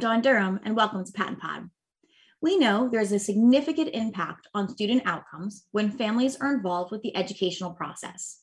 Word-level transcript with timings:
Dawn 0.00 0.22
Durham, 0.22 0.58
and 0.64 0.74
welcome 0.74 1.04
to 1.04 1.12
PaTTAN 1.12 1.38
Pod. 1.38 1.68
We 2.40 2.56
know 2.56 2.88
there's 2.88 3.12
a 3.12 3.18
significant 3.18 3.90
impact 3.92 4.48
on 4.54 4.70
student 4.70 5.02
outcomes 5.04 5.66
when 5.72 5.90
families 5.90 6.36
are 6.40 6.54
involved 6.54 6.90
with 6.90 7.02
the 7.02 7.14
educational 7.14 7.72
process. 7.72 8.40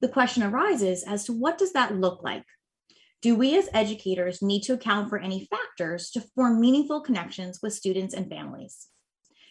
The 0.00 0.08
question 0.08 0.44
arises 0.44 1.02
as 1.02 1.24
to 1.24 1.32
what 1.32 1.58
does 1.58 1.72
that 1.72 1.96
look 1.96 2.22
like? 2.22 2.44
Do 3.22 3.34
we 3.34 3.58
as 3.58 3.68
educators 3.74 4.40
need 4.40 4.62
to 4.62 4.74
account 4.74 5.08
for 5.08 5.18
any 5.18 5.48
factors 5.50 6.12
to 6.12 6.20
form 6.36 6.60
meaningful 6.60 7.00
connections 7.00 7.58
with 7.60 7.74
students 7.74 8.14
and 8.14 8.30
families? 8.30 8.86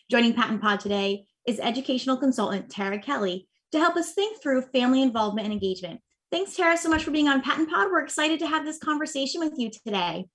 Joining 0.09 0.33
PaTTAN 0.33 0.61
Pod 0.61 0.79
today 0.79 1.25
is 1.45 1.59
educational 1.59 2.15
consultant 2.15 2.71
Tara 2.71 2.99
Kelly 2.99 3.49
to 3.73 3.79
help 3.79 3.97
us 3.97 4.13
think 4.13 4.41
through 4.41 4.61
family 4.61 5.01
involvement 5.01 5.43
and 5.43 5.53
engagement. 5.53 5.99
Thanks, 6.31 6.55
Tara, 6.55 6.77
so 6.77 6.87
much 6.87 7.03
for 7.03 7.11
being 7.11 7.27
on 7.27 7.41
PaTTAN 7.41 7.69
Pod. 7.69 7.89
We're 7.91 7.99
excited 7.99 8.39
to 8.39 8.47
have 8.47 8.63
this 8.63 8.79
conversation 8.79 9.41
with 9.41 9.55
you 9.57 9.69
today. 9.69 10.27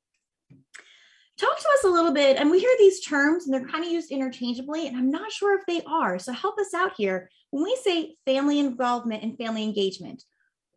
Talk 1.37 1.59
to 1.59 1.69
us 1.75 1.85
a 1.85 1.89
little 1.89 2.13
bit, 2.13 2.37
and 2.37 2.49
we 2.49 2.61
hear 2.61 2.75
these 2.79 3.01
terms 3.01 3.45
and 3.45 3.53
they're 3.53 3.69
kind 3.69 3.85
of 3.85 3.91
used 3.91 4.13
interchangeably, 4.13 4.87
and 4.87 4.97
I'm 4.97 5.11
not 5.11 5.33
sure 5.33 5.59
if 5.59 5.67
they 5.67 5.83
are. 5.83 6.19
So 6.19 6.33
help 6.33 6.59
us 6.59 6.73
out 6.75 6.93
here. 6.97 7.29
When 7.51 7.65
we 7.65 7.77
say 7.83 8.15
family 8.25 8.61
involvement 8.61 9.25
and 9.25 9.37
family 9.37 9.65
engagement, 9.65 10.23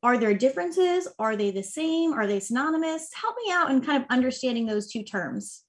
are 0.01 0.17
there 0.17 0.33
differences? 0.33 1.07
Are 1.19 1.35
they 1.35 1.51
the 1.51 1.63
same? 1.63 2.13
Are 2.13 2.27
they 2.27 2.39
synonymous? 2.39 3.09
Help 3.13 3.35
me 3.45 3.51
out 3.51 3.71
in 3.71 3.81
kind 3.81 4.01
of 4.01 4.09
understanding 4.09 4.65
those 4.65 4.91
two 4.91 5.03
terms. 5.03 5.63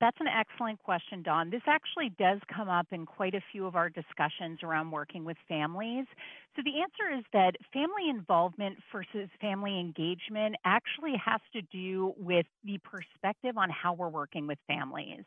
That's 0.00 0.16
an 0.20 0.28
excellent 0.28 0.80
question, 0.82 1.22
Dawn. 1.22 1.50
This 1.50 1.62
actually 1.66 2.10
does 2.10 2.38
come 2.54 2.68
up 2.68 2.86
in 2.92 3.04
quite 3.04 3.34
a 3.34 3.40
few 3.50 3.66
of 3.66 3.74
our 3.74 3.90
discussions 3.90 4.60
around 4.62 4.92
working 4.92 5.24
with 5.24 5.36
families. 5.48 6.06
So 6.54 6.62
the 6.64 6.80
answer 6.80 7.18
is 7.18 7.24
that 7.32 7.56
family 7.72 8.08
involvement 8.08 8.78
versus 8.92 9.28
family 9.40 9.80
engagement 9.80 10.54
actually 10.64 11.14
has 11.24 11.40
to 11.52 11.62
do 11.62 12.14
with 12.16 12.46
the 12.64 12.78
perspective 12.78 13.58
on 13.58 13.70
how 13.70 13.94
we're 13.94 14.08
working 14.08 14.46
with 14.46 14.58
families. 14.68 15.24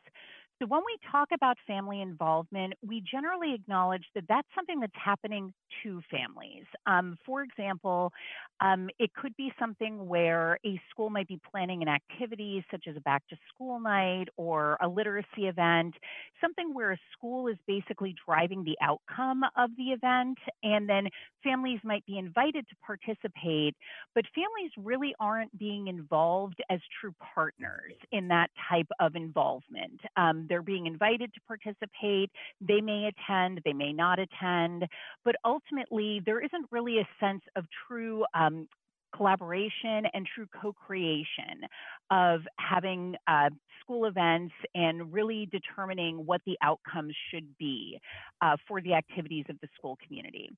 So 0.62 0.68
when 0.68 0.82
we 0.86 0.96
talk 1.10 1.30
about 1.34 1.56
family 1.66 2.00
involvement, 2.02 2.74
we 2.86 3.00
generally 3.00 3.52
acknowledge 3.52 4.04
that 4.14 4.22
that's 4.28 4.46
something 4.54 4.78
that's 4.78 4.92
happening 4.94 5.52
to 5.82 6.00
families. 6.08 6.66
Um, 6.86 7.16
for 7.26 7.42
example, 7.42 8.12
um, 8.60 8.88
it 9.00 9.12
could 9.12 9.34
be 9.36 9.52
something 9.58 10.06
where 10.06 10.60
a 10.64 10.80
school 10.88 11.10
might 11.10 11.26
be 11.26 11.40
planning 11.50 11.82
an 11.82 11.88
activity 11.88 12.64
such 12.70 12.84
as 12.88 12.96
a 12.96 13.00
back 13.00 13.26
to 13.30 13.36
school 13.52 13.80
night 13.80 14.26
or 14.36 14.78
a 14.80 14.86
literacy 14.86 15.48
event, 15.48 15.94
something 16.40 16.72
where 16.72 16.92
a 16.92 16.98
school 17.12 17.48
is 17.48 17.56
basically 17.66 18.14
driving 18.24 18.62
the 18.62 18.76
outcome 18.80 19.42
of 19.56 19.70
the 19.76 19.86
event, 19.90 20.38
and 20.62 20.88
then 20.88 21.08
families 21.42 21.80
might 21.82 22.06
be 22.06 22.18
invited 22.18 22.68
to 22.68 22.76
participate, 22.86 23.74
but 24.14 24.24
families 24.32 24.70
really 24.76 25.12
aren't 25.18 25.58
being 25.58 25.88
involved 25.88 26.62
as 26.70 26.78
true 27.00 27.14
partners 27.34 27.94
in 28.12 28.28
that 28.28 28.48
type 28.70 28.86
of 29.00 29.16
involvement. 29.16 30.00
Um, 30.16 30.46
they're 30.52 30.60
being 30.60 30.86
invited 30.86 31.32
to 31.32 31.40
participate. 31.48 32.30
They 32.60 32.82
may 32.82 33.08
attend, 33.08 33.62
they 33.64 33.72
may 33.72 33.90
not 33.90 34.18
attend, 34.18 34.84
but 35.24 35.34
ultimately, 35.46 36.20
there 36.26 36.40
isn't 36.40 36.66
really 36.70 36.98
a 36.98 37.08
sense 37.18 37.40
of 37.56 37.64
true 37.88 38.26
um, 38.34 38.68
collaboration 39.16 40.04
and 40.12 40.26
true 40.34 40.46
co-creation 40.60 41.64
of 42.10 42.40
having 42.58 43.14
uh, 43.26 43.48
school 43.80 44.04
events 44.04 44.52
and 44.74 45.10
really 45.10 45.48
determining 45.50 46.26
what 46.26 46.42
the 46.44 46.58
outcomes 46.62 47.14
should 47.30 47.46
be 47.58 47.98
uh, 48.42 48.56
for 48.68 48.82
the 48.82 48.92
activities 48.92 49.46
of 49.48 49.56
the 49.62 49.68
school 49.74 49.96
community. 50.06 50.50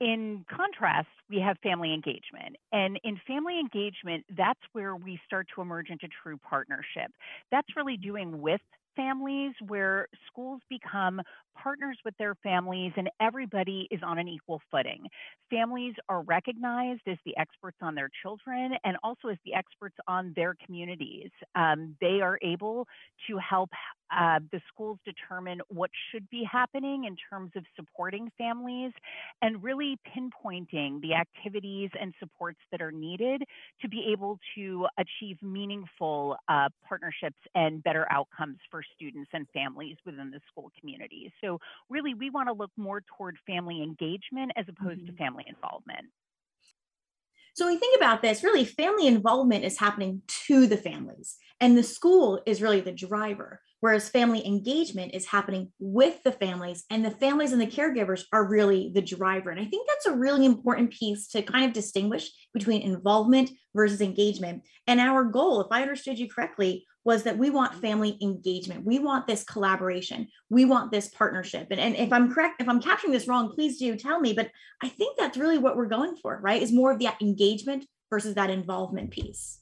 In 0.00 0.44
contrast, 0.48 1.08
we 1.28 1.38
have 1.38 1.56
family 1.62 1.92
engagement. 1.92 2.56
And 2.72 2.98
in 3.04 3.20
family 3.26 3.60
engagement, 3.60 4.24
that's 4.36 4.60
where 4.72 4.96
we 4.96 5.20
start 5.24 5.46
to 5.54 5.60
emerge 5.60 5.90
into 5.90 6.08
true 6.22 6.38
partnership. 6.38 7.12
That's 7.52 7.68
really 7.76 7.96
doing 7.96 8.40
with 8.40 8.60
families 8.96 9.52
where 9.66 10.08
schools 10.26 10.60
become 10.68 11.20
partners 11.54 11.98
with 12.04 12.16
their 12.18 12.34
families 12.42 12.92
and 12.96 13.10
everybody 13.20 13.88
is 13.90 14.00
on 14.04 14.18
an 14.18 14.28
equal 14.28 14.60
footing. 14.70 15.06
Families 15.50 15.94
are 16.08 16.22
recognized 16.22 17.02
as 17.06 17.18
the 17.24 17.36
experts 17.36 17.78
on 17.80 17.94
their 17.94 18.10
children 18.22 18.72
and 18.84 18.96
also 19.02 19.28
as 19.28 19.38
the 19.44 19.54
experts 19.54 19.96
on 20.08 20.32
their 20.36 20.54
communities. 20.64 21.30
Um, 21.54 21.96
they 22.00 22.20
are 22.20 22.38
able 22.42 22.86
to 23.28 23.38
help 23.38 23.70
uh, 24.16 24.40
the 24.50 24.60
schools 24.68 24.98
determine 25.04 25.60
what 25.68 25.90
should 26.10 26.28
be 26.30 26.44
happening 26.50 27.04
in 27.04 27.16
terms 27.30 27.50
of 27.56 27.64
supporting 27.76 28.30
families 28.36 28.92
and 29.40 29.62
really 29.62 29.98
pinpointing 30.14 31.00
the 31.00 31.14
activities 31.14 31.90
and 31.98 32.12
supports 32.18 32.58
that 32.70 32.82
are 32.82 32.92
needed 32.92 33.42
to 33.80 33.88
be 33.88 34.10
able 34.12 34.38
to 34.54 34.86
achieve 34.98 35.38
meaningful 35.42 36.36
uh, 36.48 36.68
partnerships 36.86 37.38
and 37.54 37.82
better 37.82 38.06
outcomes 38.10 38.58
for 38.70 38.82
students 38.94 39.30
and 39.32 39.46
families 39.54 39.96
within 40.04 40.30
the 40.30 40.40
school 40.50 40.70
communities. 40.78 41.30
So 41.42 41.58
really, 41.90 42.14
we 42.14 42.30
want 42.30 42.48
to 42.48 42.54
look 42.54 42.70
more 42.76 43.02
toward 43.16 43.36
family 43.46 43.82
engagement 43.82 44.52
as 44.56 44.66
opposed 44.68 45.00
mm-hmm. 45.00 45.06
to 45.06 45.18
family 45.18 45.44
involvement. 45.48 46.06
So 47.54 47.66
when 47.66 47.74
we 47.74 47.80
think 47.80 47.96
about 47.96 48.22
this, 48.22 48.42
really 48.42 48.64
family 48.64 49.06
involvement 49.06 49.64
is 49.64 49.78
happening 49.78 50.22
to 50.46 50.66
the 50.66 50.76
families, 50.76 51.36
and 51.60 51.76
the 51.76 51.82
school 51.82 52.40
is 52.46 52.62
really 52.62 52.80
the 52.80 52.92
driver. 52.92 53.60
Whereas 53.82 54.08
family 54.08 54.46
engagement 54.46 55.12
is 55.12 55.26
happening 55.26 55.72
with 55.80 56.22
the 56.22 56.30
families, 56.30 56.84
and 56.88 57.04
the 57.04 57.10
families 57.10 57.50
and 57.50 57.60
the 57.60 57.66
caregivers 57.66 58.22
are 58.32 58.46
really 58.46 58.92
the 58.94 59.02
driver. 59.02 59.50
And 59.50 59.58
I 59.58 59.64
think 59.64 59.88
that's 59.88 60.06
a 60.06 60.16
really 60.16 60.46
important 60.46 60.92
piece 60.92 61.26
to 61.30 61.42
kind 61.42 61.64
of 61.64 61.72
distinguish 61.72 62.30
between 62.54 62.82
involvement 62.82 63.50
versus 63.74 64.00
engagement. 64.00 64.62
And 64.86 65.00
our 65.00 65.24
goal, 65.24 65.60
if 65.62 65.66
I 65.72 65.82
understood 65.82 66.16
you 66.16 66.28
correctly, 66.28 66.86
was 67.04 67.24
that 67.24 67.38
we 67.38 67.50
want 67.50 67.74
family 67.74 68.16
engagement. 68.22 68.86
We 68.86 69.00
want 69.00 69.26
this 69.26 69.42
collaboration. 69.42 70.28
We 70.48 70.64
want 70.64 70.92
this 70.92 71.08
partnership. 71.08 71.66
And, 71.72 71.80
and 71.80 71.96
if 71.96 72.12
I'm 72.12 72.32
correct, 72.32 72.62
if 72.62 72.68
I'm 72.68 72.80
capturing 72.80 73.12
this 73.12 73.26
wrong, 73.26 73.50
please 73.50 73.80
do 73.80 73.96
tell 73.96 74.20
me. 74.20 74.32
But 74.32 74.52
I 74.80 74.90
think 74.90 75.18
that's 75.18 75.36
really 75.36 75.58
what 75.58 75.76
we're 75.76 75.86
going 75.86 76.14
for, 76.22 76.38
right? 76.40 76.62
Is 76.62 76.72
more 76.72 76.92
of 76.92 77.00
that 77.00 77.20
engagement 77.20 77.84
versus 78.10 78.36
that 78.36 78.50
involvement 78.50 79.10
piece. 79.10 79.58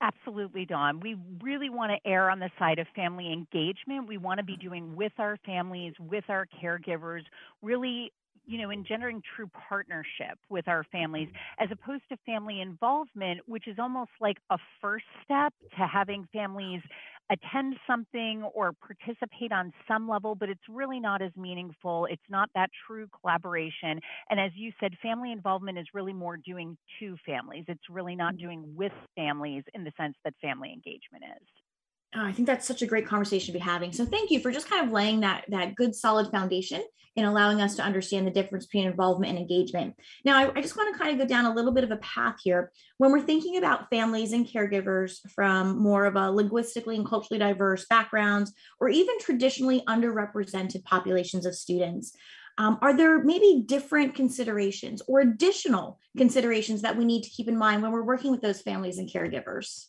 Absolutely, 0.00 0.64
Dawn. 0.64 1.00
We 1.00 1.16
really 1.42 1.68
want 1.68 1.92
to 1.92 2.10
err 2.10 2.30
on 2.30 2.38
the 2.38 2.50
side 2.58 2.78
of 2.78 2.86
family 2.96 3.32
engagement. 3.32 4.08
We 4.08 4.16
want 4.16 4.38
to 4.38 4.44
be 4.44 4.56
doing 4.56 4.96
with 4.96 5.12
our 5.18 5.36
families, 5.44 5.92
with 5.98 6.24
our 6.28 6.46
caregivers, 6.62 7.22
really 7.62 8.12
you 8.46 8.58
know, 8.60 8.72
engendering 8.72 9.22
true 9.36 9.48
partnership 9.68 10.36
with 10.48 10.66
our 10.66 10.82
families 10.90 11.28
mm-hmm. 11.28 11.62
as 11.64 11.70
opposed 11.70 12.02
to 12.08 12.16
family 12.26 12.60
involvement, 12.60 13.40
which 13.46 13.68
is 13.68 13.76
almost 13.78 14.10
like 14.20 14.38
a 14.50 14.58
first 14.80 15.04
step 15.24 15.52
to 15.78 15.86
having 15.86 16.26
families 16.32 16.80
attend 17.30 17.76
something 17.86 18.42
or 18.54 18.72
participate 18.72 19.52
on 19.52 19.72
some 19.86 20.08
level, 20.08 20.34
but 20.34 20.48
it's 20.48 20.60
really 20.68 21.00
not 21.00 21.22
as 21.22 21.30
meaningful. 21.36 22.06
It's 22.10 22.22
not 22.28 22.50
that 22.54 22.70
true 22.86 23.06
collaboration. 23.20 24.00
And 24.28 24.40
as 24.40 24.50
you 24.54 24.72
said, 24.80 24.92
family 25.02 25.32
involvement 25.32 25.78
is 25.78 25.86
really 25.94 26.12
more 26.12 26.36
doing 26.36 26.76
to 26.98 27.16
families. 27.24 27.64
It's 27.68 27.88
really 27.88 28.16
not 28.16 28.34
mm-hmm. 28.34 28.44
doing 28.46 28.74
with 28.74 28.92
families 29.16 29.64
in 29.74 29.84
the 29.84 29.92
sense 29.96 30.16
that 30.24 30.34
family 30.42 30.70
engagement 30.72 31.24
is. 31.40 31.46
Oh, 32.14 32.24
I 32.24 32.32
think 32.32 32.46
that's 32.46 32.66
such 32.66 32.82
a 32.82 32.86
great 32.86 33.06
conversation 33.06 33.52
to 33.52 33.58
be 33.58 33.64
having. 33.64 33.92
So 33.92 34.04
thank 34.04 34.30
you 34.30 34.40
for 34.40 34.50
just 34.50 34.68
kind 34.68 34.84
of 34.84 34.92
laying 34.92 35.20
that 35.20 35.44
that 35.48 35.76
good 35.76 35.94
solid 35.94 36.30
foundation 36.30 36.82
and 37.16 37.26
allowing 37.26 37.60
us 37.60 37.76
to 37.76 37.82
understand 37.82 38.26
the 38.26 38.32
difference 38.32 38.66
between 38.66 38.86
involvement 38.86 39.30
and 39.30 39.38
engagement. 39.38 39.94
Now, 40.24 40.38
I, 40.38 40.52
I 40.56 40.62
just 40.62 40.76
want 40.76 40.92
to 40.92 40.98
kind 40.98 41.12
of 41.12 41.18
go 41.18 41.32
down 41.32 41.44
a 41.44 41.54
little 41.54 41.72
bit 41.72 41.84
of 41.84 41.90
a 41.90 41.96
path 41.98 42.36
here. 42.42 42.72
When 42.98 43.10
we're 43.12 43.20
thinking 43.20 43.56
about 43.56 43.90
families 43.90 44.32
and 44.32 44.46
caregivers 44.46 45.18
from 45.34 45.78
more 45.78 46.04
of 46.04 46.16
a 46.16 46.30
linguistically 46.30 46.96
and 46.96 47.06
culturally 47.06 47.38
diverse 47.38 47.86
backgrounds, 47.86 48.52
or 48.80 48.88
even 48.88 49.18
traditionally 49.20 49.82
underrepresented 49.88 50.84
populations 50.84 51.46
of 51.46 51.54
students, 51.54 52.16
um, 52.58 52.78
are 52.82 52.96
there 52.96 53.22
maybe 53.22 53.64
different 53.66 54.14
considerations 54.14 55.02
or 55.08 55.20
additional 55.20 55.98
considerations 56.16 56.82
that 56.82 56.96
we 56.96 57.04
need 57.04 57.22
to 57.22 57.30
keep 57.30 57.48
in 57.48 57.56
mind 57.56 57.82
when 57.82 57.92
we're 57.92 58.02
working 58.02 58.30
with 58.30 58.42
those 58.42 58.60
families 58.60 58.98
and 58.98 59.08
caregivers? 59.08 59.86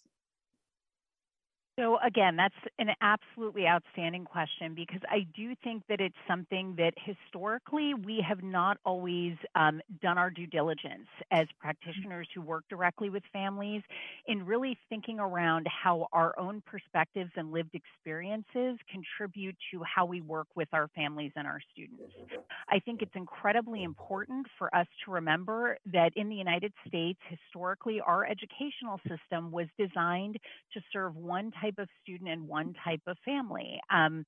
So 1.81 1.98
again, 2.06 2.36
that's 2.36 2.54
an 2.78 2.89
absolutely 3.01 3.66
outstanding 3.66 4.24
question 4.24 4.75
because 4.75 5.01
I 5.10 5.25
do 5.36 5.56
think 5.63 5.81
that 5.89 6.00
it's 6.00 6.16
something 6.28 6.75
that 6.78 6.94
historically 6.95 7.95
we 7.95 8.24
have 8.28 8.44
not 8.44 8.78
always 8.86 9.33
um, 9.56 9.81
done 10.00 10.19
our 10.19 10.30
due 10.30 10.45
diligence 10.45 11.07
as 11.31 11.48
practitioners 11.60 12.28
who 12.36 12.42
work 12.42 12.66
directly 12.69 13.10
with 13.10 13.24
families 13.33 13.81
in 14.28 14.45
really 14.45 14.78
thinking 14.89 15.19
around 15.19 15.66
how 15.66 16.07
our 16.13 16.38
own 16.38 16.62
perspectives 16.68 17.31
and 17.36 17.51
lived 17.51 17.74
experiences 17.74 18.78
contribute 18.92 19.56
to 19.72 19.81
how 19.83 20.06
we 20.06 20.22
work 20.22 20.48
with 20.54 20.68
our 20.74 20.88
families 20.89 21.31
and 21.36 21.48
our 21.48 21.62
students. 21.74 22.13
I 22.69 22.78
think 22.78 23.01
it's 23.01 23.16
incredibly 23.16 23.81
important 23.81 24.45
for 24.60 24.74
us 24.75 24.88
to 25.06 25.12
remember 25.12 25.80
that 25.92 26.12
in 26.16 26.30
the 26.30 26.36
United 26.36 26.74
States, 26.88 27.19
historically, 27.28 28.00
our 28.01 28.24
educational 28.24 29.00
system 29.07 29.51
was 29.51 29.66
designed 29.80 30.38
to 30.74 30.81
serve 30.94 31.16
one 31.16 31.51
type 31.60 31.70
type 31.71 31.83
of 31.83 31.89
student 32.01 32.29
and 32.29 32.47
one 32.47 32.73
type 32.83 33.01
of 33.07 33.18
family. 33.25 33.79
Um, 33.89 34.25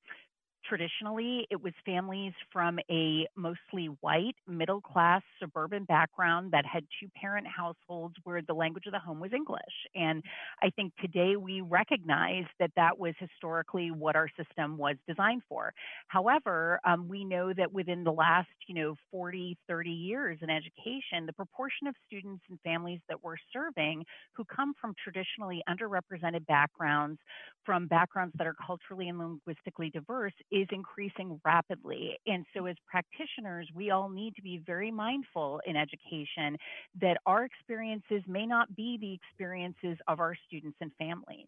traditionally 0.67 1.47
it 1.49 1.61
was 1.61 1.73
families 1.85 2.33
from 2.51 2.79
a 2.89 3.27
mostly 3.35 3.87
white 4.01 4.35
middle 4.47 4.81
class 4.81 5.21
suburban 5.39 5.83
background 5.85 6.51
that 6.51 6.65
had 6.65 6.83
two 6.99 7.07
parent 7.19 7.45
households 7.47 8.15
where 8.23 8.41
the 8.41 8.53
language 8.53 8.85
of 8.85 8.93
the 8.93 8.99
home 8.99 9.19
was 9.19 9.31
english. 9.33 9.61
And 9.95 10.23
i 10.61 10.69
think 10.69 10.93
today 10.99 11.35
we 11.35 11.61
recognize 11.61 12.45
that 12.59 12.71
that 12.75 12.97
was 12.97 13.13
historically 13.19 13.91
what 13.91 14.15
our 14.15 14.29
system 14.37 14.77
was 14.77 14.95
designed 15.07 15.43
for. 15.47 15.73
However 16.07 16.79
um, 16.85 17.07
we 17.07 17.25
know 17.25 17.53
that 17.53 17.71
within 17.71 18.03
the 18.03 18.11
last 18.11 18.49
you 18.67 18.75
know 18.75 18.95
40 19.11 19.57
30 19.67 19.89
years 19.89 20.39
in 20.41 20.49
education 20.49 21.25
the 21.25 21.33
proportion 21.33 21.87
of 21.87 21.95
students 22.07 22.43
and 22.49 22.59
families 22.61 22.99
that 23.09 23.23
we're 23.23 23.35
serving 23.51 24.03
who 24.33 24.43
come 24.45 24.73
from 24.79 24.95
traditionally 25.03 25.61
underrepresented 25.69 26.45
backgrounds 26.47 27.19
from 27.65 27.87
backgrounds 27.87 28.33
that 28.37 28.47
are 28.47 28.55
culturally 28.65 29.09
and 29.09 29.17
linguistically 29.19 29.89
diverse 29.89 30.33
is 30.53 30.67
increasing 30.71 31.41
rapidly. 31.43 32.19
And 32.27 32.45
so, 32.55 32.67
as 32.67 32.75
practitioners, 32.87 33.67
we 33.73 33.89
all 33.89 34.07
need 34.07 34.35
to 34.35 34.41
be 34.41 34.61
very 34.65 34.91
mindful 34.91 35.59
in 35.65 35.75
education 35.75 36.57
that 37.01 37.17
our 37.25 37.43
experiences 37.43 38.21
may 38.27 38.45
not 38.45 38.73
be 38.75 38.97
the 39.01 39.13
experiences 39.13 39.97
of 40.07 40.19
our 40.19 40.35
students 40.47 40.77
and 40.79 40.91
families. 40.99 41.47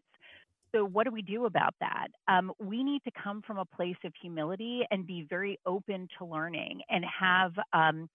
So, 0.74 0.84
what 0.84 1.06
do 1.06 1.12
we 1.12 1.22
do 1.22 1.46
about 1.46 1.76
that? 1.80 2.08
Um, 2.28 2.52
we 2.60 2.84
need 2.84 3.04
to 3.04 3.12
come 3.12 3.44
from 3.46 3.60
a 3.60 3.66
place 3.66 3.96
of 4.04 4.12
humility 4.20 4.82
and 4.90 5.06
be 5.06 5.28
very 5.30 5.60
open 5.68 6.08
to 6.18 6.26
learning 6.26 6.82
and 6.90 7.06
have 7.06 7.54
um, 7.74 8.10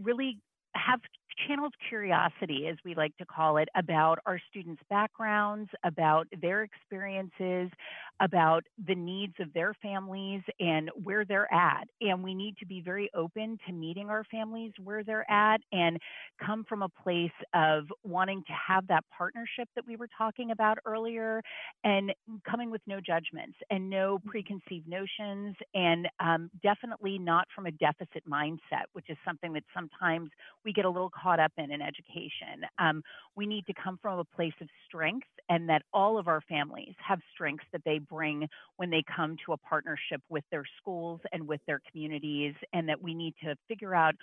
really 0.00 0.38
have 0.76 1.00
channeled 1.46 1.74
curiosity, 1.88 2.66
as 2.68 2.76
we 2.84 2.94
like 2.94 3.16
to 3.18 3.26
call 3.26 3.56
it, 3.56 3.68
about 3.74 4.18
our 4.26 4.40
students' 4.50 4.82
backgrounds, 4.88 5.70
about 5.84 6.26
their 6.40 6.62
experiences, 6.62 7.70
about 8.20 8.64
the 8.86 8.94
needs 8.94 9.34
of 9.40 9.52
their 9.52 9.74
families 9.82 10.42
and 10.58 10.90
where 11.02 11.24
they're 11.24 11.52
at. 11.52 11.88
And 12.00 12.22
we 12.22 12.34
need 12.34 12.56
to 12.58 12.66
be 12.66 12.80
very 12.80 13.10
open 13.14 13.58
to 13.66 13.72
meeting 13.72 14.10
our 14.10 14.24
families 14.30 14.72
where 14.82 15.02
they're 15.02 15.28
at 15.30 15.60
and 15.72 15.98
come 16.44 16.64
from 16.68 16.82
a 16.82 16.88
place 16.88 17.30
of 17.54 17.84
wanting 18.04 18.42
to 18.46 18.52
have 18.52 18.86
that 18.88 19.04
partnership 19.16 19.68
that 19.74 19.86
we 19.86 19.96
were 19.96 20.08
talking 20.16 20.50
about 20.50 20.78
earlier 20.84 21.42
and 21.84 22.12
coming 22.48 22.70
with 22.70 22.82
no 22.86 23.00
judgments 23.00 23.56
and 23.70 23.88
no 23.88 24.18
preconceived 24.26 24.86
notions 24.86 25.56
and 25.74 26.08
um, 26.20 26.50
definitely 26.62 27.18
not 27.18 27.46
from 27.54 27.66
a 27.66 27.72
deficit 27.72 28.22
mindset, 28.28 28.84
which 28.92 29.08
is 29.08 29.16
something 29.24 29.52
that 29.52 29.64
sometimes 29.74 30.30
we 30.64 30.72
get 30.72 30.84
a 30.84 30.90
little 30.90 31.10
caught 31.20 31.40
up 31.40 31.52
in 31.58 31.70
in 31.70 31.82
education. 31.82 32.64
Um, 32.78 33.02
we 33.36 33.46
need 33.46 33.66
to 33.66 33.74
come 33.74 33.98
from 34.00 34.18
a 34.18 34.24
place 34.24 34.54
of 34.60 34.68
strength 34.86 35.26
and 35.48 35.68
that 35.68 35.82
all 35.92 36.18
of 36.18 36.28
our 36.28 36.40
families 36.42 36.94
have 37.06 37.20
strengths 37.32 37.64
that 37.72 37.82
they 37.84 37.98
bring 37.98 38.48
when 38.76 38.90
they 38.90 39.02
come 39.14 39.36
to 39.46 39.52
a 39.52 39.56
partnership 39.56 40.22
with 40.28 40.44
their 40.50 40.64
schools 40.80 41.20
and 41.32 41.46
with 41.46 41.60
their 41.66 41.80
communities, 41.90 42.54
and 42.72 42.88
that 42.88 43.00
we 43.02 43.14
need 43.14 43.34
to 43.42 43.56
figure 43.68 43.94
out 43.94 44.14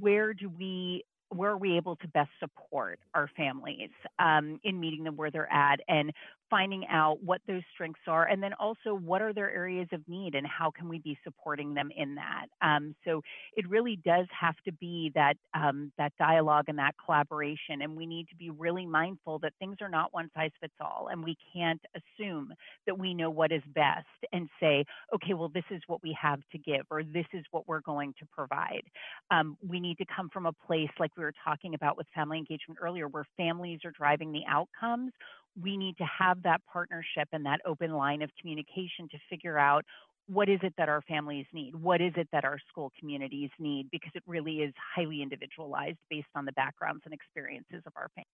where 0.00 0.34
do 0.34 0.48
we 0.48 1.04
where 1.30 1.50
are 1.50 1.56
we 1.56 1.76
able 1.76 1.96
to 1.96 2.06
best 2.08 2.30
support 2.38 3.00
our 3.14 3.28
families 3.36 3.90
um, 4.20 4.60
in 4.62 4.78
meeting 4.78 5.02
them 5.02 5.16
where 5.16 5.30
they're 5.30 5.52
at 5.52 5.80
and 5.88 6.12
finding 6.50 6.86
out 6.90 7.22
what 7.22 7.40
those 7.46 7.62
strengths 7.72 8.00
are 8.06 8.26
and 8.26 8.42
then 8.42 8.52
also 8.54 8.94
what 8.94 9.22
are 9.22 9.32
their 9.32 9.50
areas 9.50 9.88
of 9.92 10.00
need 10.08 10.34
and 10.34 10.46
how 10.46 10.70
can 10.70 10.88
we 10.88 10.98
be 10.98 11.18
supporting 11.24 11.74
them 11.74 11.90
in 11.96 12.14
that? 12.14 12.46
Um, 12.62 12.94
so 13.04 13.22
it 13.56 13.68
really 13.68 13.96
does 14.04 14.26
have 14.38 14.54
to 14.64 14.72
be 14.72 15.10
that 15.14 15.34
um, 15.54 15.92
that 15.98 16.12
dialogue 16.18 16.66
and 16.68 16.78
that 16.78 16.94
collaboration 17.04 17.82
and 17.82 17.96
we 17.96 18.06
need 18.06 18.28
to 18.28 18.36
be 18.36 18.50
really 18.50 18.86
mindful 18.86 19.38
that 19.40 19.52
things 19.58 19.76
are 19.80 19.88
not 19.88 20.12
one 20.12 20.30
size 20.34 20.50
fits 20.60 20.74
all 20.80 21.08
and 21.10 21.22
we 21.22 21.36
can't 21.54 21.80
assume 21.94 22.52
that 22.86 22.98
we 22.98 23.14
know 23.14 23.30
what 23.30 23.52
is 23.52 23.62
best 23.74 24.06
and 24.32 24.48
say 24.60 24.84
okay 25.14 25.34
well 25.34 25.48
this 25.48 25.64
is 25.70 25.82
what 25.86 26.02
we 26.02 26.16
have 26.20 26.40
to 26.52 26.58
give 26.58 26.82
or 26.90 27.02
this 27.02 27.26
is 27.32 27.44
what 27.50 27.66
we're 27.68 27.80
going 27.80 28.14
to 28.18 28.26
provide. 28.26 28.82
Um, 29.30 29.56
we 29.66 29.80
need 29.80 29.98
to 29.98 30.04
come 30.14 30.28
from 30.30 30.46
a 30.46 30.52
place 30.52 30.90
like 30.98 31.10
we 31.16 31.22
were 31.22 31.34
talking 31.44 31.74
about 31.74 31.96
with 31.96 32.06
family 32.14 32.38
engagement 32.38 32.78
earlier 32.82 33.08
where 33.08 33.26
families 33.36 33.80
are 33.84 33.90
driving 33.90 34.32
the 34.32 34.42
outcomes 34.48 35.12
we 35.60 35.76
need 35.76 35.96
to 35.98 36.04
have 36.04 36.42
that 36.42 36.60
partnership 36.70 37.28
and 37.32 37.46
that 37.46 37.60
open 37.66 37.92
line 37.92 38.22
of 38.22 38.30
communication 38.40 39.08
to 39.10 39.18
figure 39.30 39.58
out 39.58 39.84
what 40.28 40.48
is 40.48 40.58
it 40.62 40.74
that 40.76 40.88
our 40.88 41.02
families 41.02 41.46
need? 41.52 41.74
What 41.74 42.00
is 42.00 42.12
it 42.16 42.28
that 42.32 42.44
our 42.44 42.58
school 42.68 42.92
communities 42.98 43.50
need? 43.58 43.88
Because 43.92 44.10
it 44.14 44.24
really 44.26 44.56
is 44.56 44.74
highly 44.94 45.22
individualized 45.22 45.98
based 46.10 46.26
on 46.34 46.44
the 46.44 46.52
backgrounds 46.52 47.02
and 47.04 47.14
experiences 47.14 47.82
of 47.86 47.92
our 47.96 48.08
families. 48.14 48.26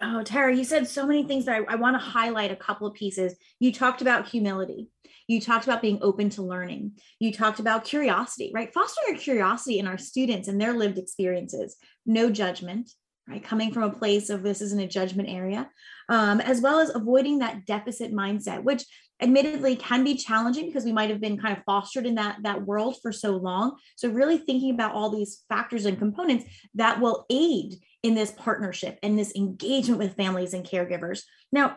Oh, 0.00 0.22
Tara, 0.22 0.54
you 0.54 0.62
said 0.62 0.86
so 0.86 1.06
many 1.06 1.24
things 1.24 1.46
that 1.46 1.56
I, 1.56 1.72
I 1.72 1.76
want 1.76 1.94
to 1.94 2.06
highlight 2.06 2.52
a 2.52 2.56
couple 2.56 2.86
of 2.86 2.92
pieces. 2.92 3.34
You 3.58 3.72
talked 3.72 4.02
about 4.02 4.28
humility. 4.28 4.90
You 5.26 5.40
talked 5.40 5.64
about 5.64 5.80
being 5.80 5.98
open 6.02 6.28
to 6.30 6.42
learning. 6.42 6.98
You 7.18 7.32
talked 7.32 7.60
about 7.60 7.84
curiosity, 7.84 8.52
right? 8.54 8.72
Fostering 8.72 9.16
curiosity 9.16 9.78
in 9.78 9.86
our 9.86 9.96
students 9.96 10.48
and 10.48 10.60
their 10.60 10.74
lived 10.74 10.98
experiences, 10.98 11.76
no 12.04 12.30
judgment, 12.30 12.90
right? 13.28 13.42
Coming 13.42 13.72
from 13.72 13.82
a 13.82 13.90
place 13.90 14.30
of 14.30 14.42
this 14.42 14.60
isn't 14.60 14.80
a 14.80 14.86
judgment 14.86 15.28
area, 15.28 15.68
um, 16.08 16.40
as 16.40 16.60
well 16.60 16.78
as 16.78 16.94
avoiding 16.94 17.38
that 17.38 17.66
deficit 17.66 18.12
mindset, 18.12 18.62
which 18.62 18.84
admittedly 19.20 19.76
can 19.76 20.04
be 20.04 20.14
challenging 20.14 20.66
because 20.66 20.84
we 20.84 20.92
might 20.92 21.10
have 21.10 21.20
been 21.20 21.38
kind 21.38 21.56
of 21.56 21.64
fostered 21.64 22.06
in 22.06 22.16
that 22.16 22.36
that 22.42 22.64
world 22.64 22.96
for 23.02 23.12
so 23.12 23.36
long. 23.36 23.76
So 23.96 24.08
really 24.08 24.38
thinking 24.38 24.72
about 24.72 24.94
all 24.94 25.10
these 25.10 25.44
factors 25.48 25.86
and 25.86 25.98
components 25.98 26.44
that 26.74 27.00
will 27.00 27.26
aid 27.30 27.76
in 28.02 28.14
this 28.14 28.30
partnership 28.30 28.98
and 29.02 29.18
this 29.18 29.34
engagement 29.34 29.98
with 29.98 30.16
families 30.16 30.54
and 30.54 30.64
caregivers. 30.64 31.22
Now, 31.50 31.76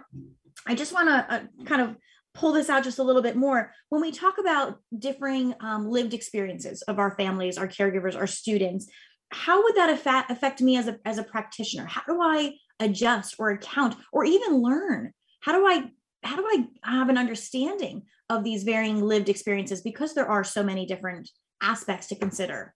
I 0.68 0.76
just 0.76 0.94
want 0.94 1.08
to 1.08 1.34
uh, 1.34 1.66
kind 1.66 1.82
of 1.82 1.96
pull 2.36 2.52
this 2.52 2.70
out 2.70 2.84
just 2.84 3.00
a 3.00 3.04
little 3.04 3.22
bit 3.22 3.36
more 3.36 3.74
when 3.90 4.02
we 4.02 4.12
talk 4.12 4.38
about 4.38 4.78
differing 4.98 5.56
um, 5.62 5.90
lived 5.90 6.14
experiences 6.14 6.84
of 6.84 7.00
our 7.00 7.16
families 7.18 7.58
our 7.58 7.68
caregivers 7.68 8.16
our 8.16 8.28
students 8.28 8.88
how 9.32 9.62
would 9.64 9.76
that 9.76 9.90
affect, 9.90 10.32
affect 10.32 10.62
me 10.62 10.78
as 10.78 10.88
a, 10.88 10.98
as 11.06 11.18
a 11.18 11.24
practitioner? 11.24 11.86
How 11.86 12.02
do 12.08 12.22
i 12.22 12.54
adjust 12.80 13.36
or 13.40 13.52
account 13.52 13.96
or 14.12 14.26
even 14.26 14.62
learn? 14.62 15.14
How 15.42 15.54
do 15.54 15.66
i 15.66 15.90
how 16.24 16.36
do 16.36 16.46
i 16.46 16.68
have 16.84 17.10
an 17.10 17.18
understanding 17.18 18.04
of 18.30 18.44
these 18.44 18.64
varying 18.64 19.02
lived 19.02 19.30
experiences? 19.30 19.82
Because 19.82 20.14
there 20.14 20.30
are 20.30 20.44
so 20.44 20.64
many 20.64 20.86
different 20.86 21.30
aspects 21.62 22.08
to 22.08 22.16
consider 22.16 22.74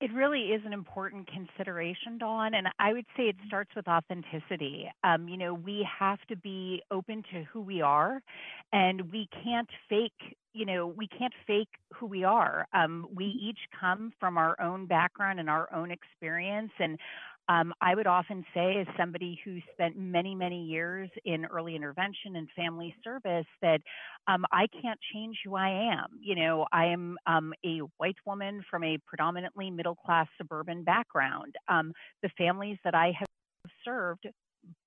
it 0.00 0.12
really 0.14 0.44
is 0.52 0.62
an 0.64 0.72
important 0.72 1.28
consideration, 1.30 2.16
Dawn, 2.18 2.54
and 2.54 2.68
I 2.78 2.92
would 2.94 3.04
say 3.16 3.24
it 3.24 3.36
starts 3.46 3.70
with 3.76 3.86
authenticity. 3.86 4.90
Um, 5.04 5.28
you 5.28 5.36
know, 5.36 5.52
we 5.52 5.86
have 5.98 6.18
to 6.28 6.36
be 6.36 6.82
open 6.90 7.22
to 7.32 7.44
who 7.52 7.60
we 7.60 7.82
are, 7.82 8.22
and 8.72 9.12
we 9.12 9.28
can't 9.44 9.68
fake. 9.90 10.36
You 10.54 10.64
know, 10.64 10.86
we 10.86 11.06
can't 11.06 11.34
fake 11.46 11.68
who 11.94 12.06
we 12.06 12.24
are. 12.24 12.66
Um, 12.72 13.08
we 13.14 13.26
each 13.26 13.58
come 13.78 14.12
from 14.18 14.38
our 14.38 14.60
own 14.60 14.86
background 14.86 15.38
and 15.38 15.50
our 15.50 15.72
own 15.72 15.90
experience, 15.90 16.72
and 16.78 16.98
um, 17.50 17.74
I 17.80 17.96
would 17.96 18.06
often 18.06 18.44
say, 18.54 18.78
as 18.80 18.86
somebody 18.96 19.40
who 19.44 19.58
spent 19.72 19.98
many, 19.98 20.36
many 20.36 20.64
years 20.66 21.10
in 21.24 21.44
early 21.46 21.74
intervention 21.74 22.36
and 22.36 22.46
family 22.54 22.94
service, 23.02 23.46
that 23.60 23.80
um, 24.28 24.44
I 24.52 24.68
can't 24.80 25.00
change 25.12 25.36
who 25.44 25.56
I 25.56 25.68
am. 25.92 26.20
You 26.20 26.36
know, 26.36 26.66
I 26.72 26.86
am 26.86 27.16
um, 27.26 27.52
a 27.64 27.80
white 27.96 28.14
woman 28.24 28.62
from 28.70 28.84
a 28.84 28.98
predominantly 29.04 29.68
middle 29.68 29.96
class 29.96 30.28
suburban 30.38 30.84
background. 30.84 31.56
Um, 31.66 31.92
the 32.22 32.30
families 32.38 32.78
that 32.84 32.94
I 32.94 33.12
have 33.18 33.28
served 33.84 34.28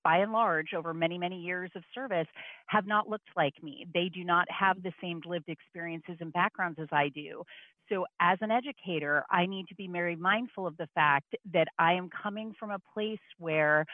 by 0.02 0.18
and 0.18 0.32
large, 0.32 0.68
over 0.74 0.94
many, 0.94 1.18
many 1.18 1.40
years 1.40 1.70
of 1.74 1.82
service, 1.94 2.28
have 2.68 2.86
not 2.86 3.08
looked 3.08 3.28
like 3.36 3.54
me. 3.62 3.86
They 3.92 4.08
do 4.08 4.24
not 4.24 4.46
have 4.50 4.82
the 4.82 4.92
same 5.02 5.20
lived 5.26 5.48
experiences 5.48 6.16
and 6.20 6.32
backgrounds 6.32 6.78
as 6.80 6.88
I 6.92 7.08
do. 7.08 7.42
So, 7.90 8.06
as 8.20 8.38
an 8.40 8.50
educator, 8.50 9.24
I 9.30 9.46
need 9.46 9.68
to 9.68 9.74
be 9.74 9.88
very 9.88 10.16
mindful 10.16 10.66
of 10.66 10.76
the 10.76 10.88
fact 10.94 11.34
that 11.52 11.68
I 11.78 11.94
am 11.94 12.08
coming 12.22 12.54
from 12.58 12.70
a 12.70 12.78
place 12.94 13.18
where 13.38 13.84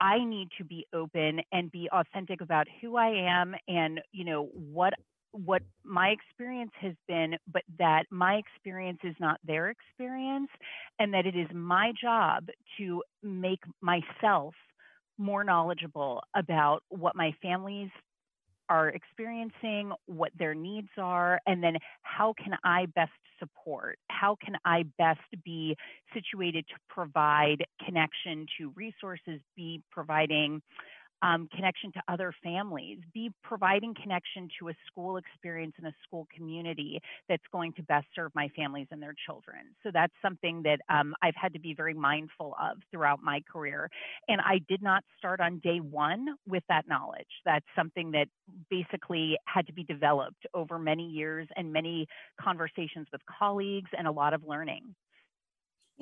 I 0.00 0.24
need 0.24 0.48
to 0.58 0.64
be 0.64 0.86
open 0.92 1.40
and 1.52 1.70
be 1.70 1.88
authentic 1.92 2.40
about 2.40 2.66
who 2.80 2.96
I 2.96 3.08
am 3.08 3.54
and, 3.68 4.00
you 4.12 4.24
know, 4.24 4.46
what 4.52 4.94
what 5.32 5.62
my 5.82 6.08
experience 6.08 6.72
has 6.80 6.92
been, 7.08 7.36
but 7.50 7.62
that 7.78 8.04
my 8.10 8.34
experience 8.34 8.98
is 9.02 9.14
not 9.18 9.40
their 9.44 9.70
experience, 9.70 10.50
and 10.98 11.14
that 11.14 11.24
it 11.24 11.34
is 11.34 11.48
my 11.54 11.92
job 11.98 12.48
to 12.76 13.02
make 13.22 13.60
myself 13.80 14.54
more 15.16 15.42
knowledgeable 15.42 16.22
about 16.36 16.82
what 16.90 17.16
my 17.16 17.32
families 17.40 17.88
are 18.72 18.88
experiencing, 18.88 19.92
what 20.06 20.32
their 20.38 20.54
needs 20.54 20.88
are, 20.96 21.38
and 21.46 21.62
then 21.62 21.76
how 22.00 22.32
can 22.42 22.56
I 22.64 22.86
best 22.86 23.12
support? 23.38 23.98
How 24.08 24.34
can 24.42 24.56
I 24.64 24.84
best 24.96 25.20
be 25.44 25.76
situated 26.14 26.64
to 26.68 26.74
provide 26.88 27.66
connection 27.84 28.46
to 28.58 28.72
resources, 28.74 29.40
be 29.56 29.82
providing 29.90 30.62
um, 31.22 31.48
connection 31.54 31.92
to 31.92 32.02
other 32.08 32.34
families, 32.42 32.98
be 33.14 33.30
providing 33.42 33.94
connection 33.94 34.48
to 34.58 34.68
a 34.68 34.74
school 34.86 35.16
experience 35.16 35.74
and 35.78 35.86
a 35.86 35.94
school 36.02 36.26
community 36.34 37.00
that's 37.28 37.42
going 37.52 37.72
to 37.74 37.82
best 37.84 38.06
serve 38.14 38.32
my 38.34 38.48
families 38.56 38.88
and 38.90 39.00
their 39.00 39.14
children. 39.26 39.60
So 39.82 39.90
that's 39.92 40.12
something 40.20 40.62
that 40.64 40.80
um, 40.88 41.14
I've 41.22 41.36
had 41.36 41.52
to 41.52 41.60
be 41.60 41.74
very 41.74 41.94
mindful 41.94 42.54
of 42.60 42.78
throughout 42.90 43.22
my 43.22 43.40
career. 43.50 43.88
And 44.28 44.40
I 44.40 44.60
did 44.68 44.82
not 44.82 45.04
start 45.18 45.40
on 45.40 45.60
day 45.60 45.78
one 45.78 46.26
with 46.46 46.64
that 46.68 46.88
knowledge. 46.88 47.26
That's 47.44 47.66
something 47.76 48.10
that 48.12 48.26
basically 48.70 49.36
had 49.46 49.66
to 49.66 49.72
be 49.72 49.84
developed 49.84 50.46
over 50.54 50.78
many 50.78 51.08
years 51.08 51.48
and 51.56 51.72
many 51.72 52.06
conversations 52.40 53.06
with 53.12 53.20
colleagues 53.38 53.90
and 53.96 54.06
a 54.06 54.12
lot 54.12 54.34
of 54.34 54.42
learning. 54.46 54.94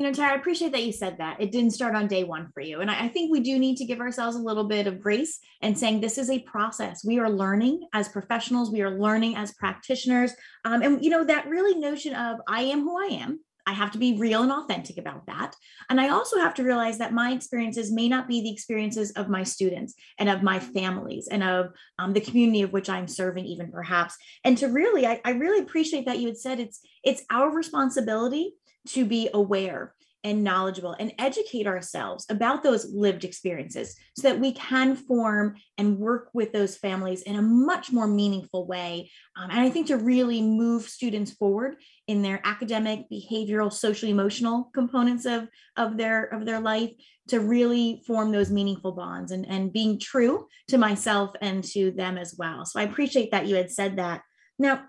You 0.01 0.07
know, 0.07 0.15
Tara, 0.15 0.33
I 0.33 0.37
appreciate 0.37 0.73
that 0.73 0.83
you 0.83 0.93
said 0.93 1.19
that. 1.19 1.43
It 1.43 1.53
didn't 1.53 1.73
start 1.73 1.95
on 1.95 2.07
day 2.07 2.25
one 2.25 2.49
for 2.55 2.63
you. 2.63 2.81
And 2.81 2.91
I, 2.91 3.05
I, 3.05 3.09
think 3.09 3.31
we 3.31 3.41
do 3.41 3.59
need 3.59 3.77
to 3.77 3.85
give 3.85 4.01
ourselves 4.01 4.35
a 4.35 4.41
little 4.41 4.65
bit 4.65 4.87
of 4.87 4.99
grace 4.99 5.39
and 5.61 5.79
saying 5.79 6.01
this 6.01 6.17
is 6.17 6.31
a 6.31 6.39
process. 6.39 7.05
We 7.05 7.19
are 7.19 7.29
learning 7.29 7.87
as 7.93 8.09
professionals, 8.09 8.71
we 8.71 8.81
are 8.81 8.99
learning 8.99 9.37
as 9.37 9.53
practitioners. 9.53 10.33
Um, 10.65 10.81
and, 10.81 11.05
you 11.05 11.11
know, 11.11 11.23
that 11.25 11.51
really 11.51 11.79
notion 11.79 12.15
of 12.15 12.39
I 12.49 12.63
am 12.63 12.81
who 12.81 12.99
I 12.99 13.09
am. 13.17 13.41
I 13.67 13.75
have 13.75 13.91
to 13.91 13.99
be 13.99 14.17
real 14.17 14.43
and 14.43 14.51
authentic 14.51 14.97
about 14.97 15.27
that. 15.27 15.55
And 15.91 16.01
I 16.01 16.09
also 16.09 16.39
have 16.39 16.55
to 16.55 16.65
realize 16.65 16.97
that 16.97 17.13
my 17.13 17.33
experiences 17.33 17.93
may 17.93 18.09
not 18.09 18.27
be 18.27 18.41
the 18.41 18.51
experiences 18.51 19.11
of 19.13 19.29
my 19.29 19.43
students 19.43 19.95
and 20.19 20.31
of 20.31 20.43
my 20.43 20.59
families 20.59 21.29
and 21.31 21.43
of 21.43 21.75
um, 21.99 22.15
the 22.15 22.23
community 22.23 22.63
of 22.63 22.73
which 22.73 22.89
I'm 22.89 23.07
serving, 23.07 23.45
even 23.45 23.71
perhaps. 23.71 24.17
And 24.45 24.57
to 24.59 24.69
really, 24.69 25.07
I, 25.07 25.21
I 25.27 25.33
really 25.33 25.63
appreciate 25.63 26.07
that 26.07 26.21
you 26.21 26.29
had 26.29 26.39
said 26.39 26.59
it's 26.59 26.81
it's 27.05 27.23
our 27.31 27.55
responsibility 27.55 28.55
to 28.89 29.05
be 29.05 29.29
aware 29.33 29.95
and 30.23 30.45
knowledgeable 30.45 30.95
and 30.99 31.13
educate 31.19 31.67
ourselves 31.67 32.27
about 32.29 32.63
those 32.63 32.93
lived 32.93 33.25
experiences 33.25 33.97
so 34.17 34.29
that 34.29 34.39
we 34.39 34.53
can 34.53 34.95
form 34.95 35.55
and 35.79 35.99
work 35.99 36.29
with 36.35 36.53
those 36.53 36.77
families 36.77 37.23
in 37.23 37.37
a 37.37 37.43
much 37.43 37.91
more 37.91 38.07
meaningful 38.07 38.67
way. 38.67 39.11
Um, 39.37 39.51
and 39.51 39.61
I 39.61 39.71
think 39.71 39.87
to 39.87 39.97
really 39.97 40.43
move 40.43 40.83
students 40.83 41.33
forward 41.33 41.77
in 42.07 42.23
their 42.23 42.41
academic, 42.45 43.07
behavioral, 43.11 43.73
social, 43.73 44.09
emotional 44.11 44.71
components 44.75 45.25
of, 45.25 45.49
of, 45.77 45.97
their, 45.97 46.25
of 46.25 46.45
their 46.45 46.61
life 46.61 46.91
to 47.29 47.41
really 47.41 48.03
form 48.07 48.33
those 48.33 48.51
meaningful 48.51 48.93
bonds 48.93 49.33
and, 49.33 49.47
and 49.49 49.73
being 49.73 49.99
true 49.99 50.47
to 50.69 50.77
myself 50.77 51.31
and 51.41 51.65
to 51.65 51.93
them 51.93 52.19
as 52.19 52.35
well. 52.37 52.67
So 52.67 52.81
I 52.81 52.85
appreciate 52.85 53.31
that 53.31 53.47
you 53.47 53.55
had 53.55 53.71
said 53.71 53.97
that. 53.97 54.23
Now, 54.59 54.83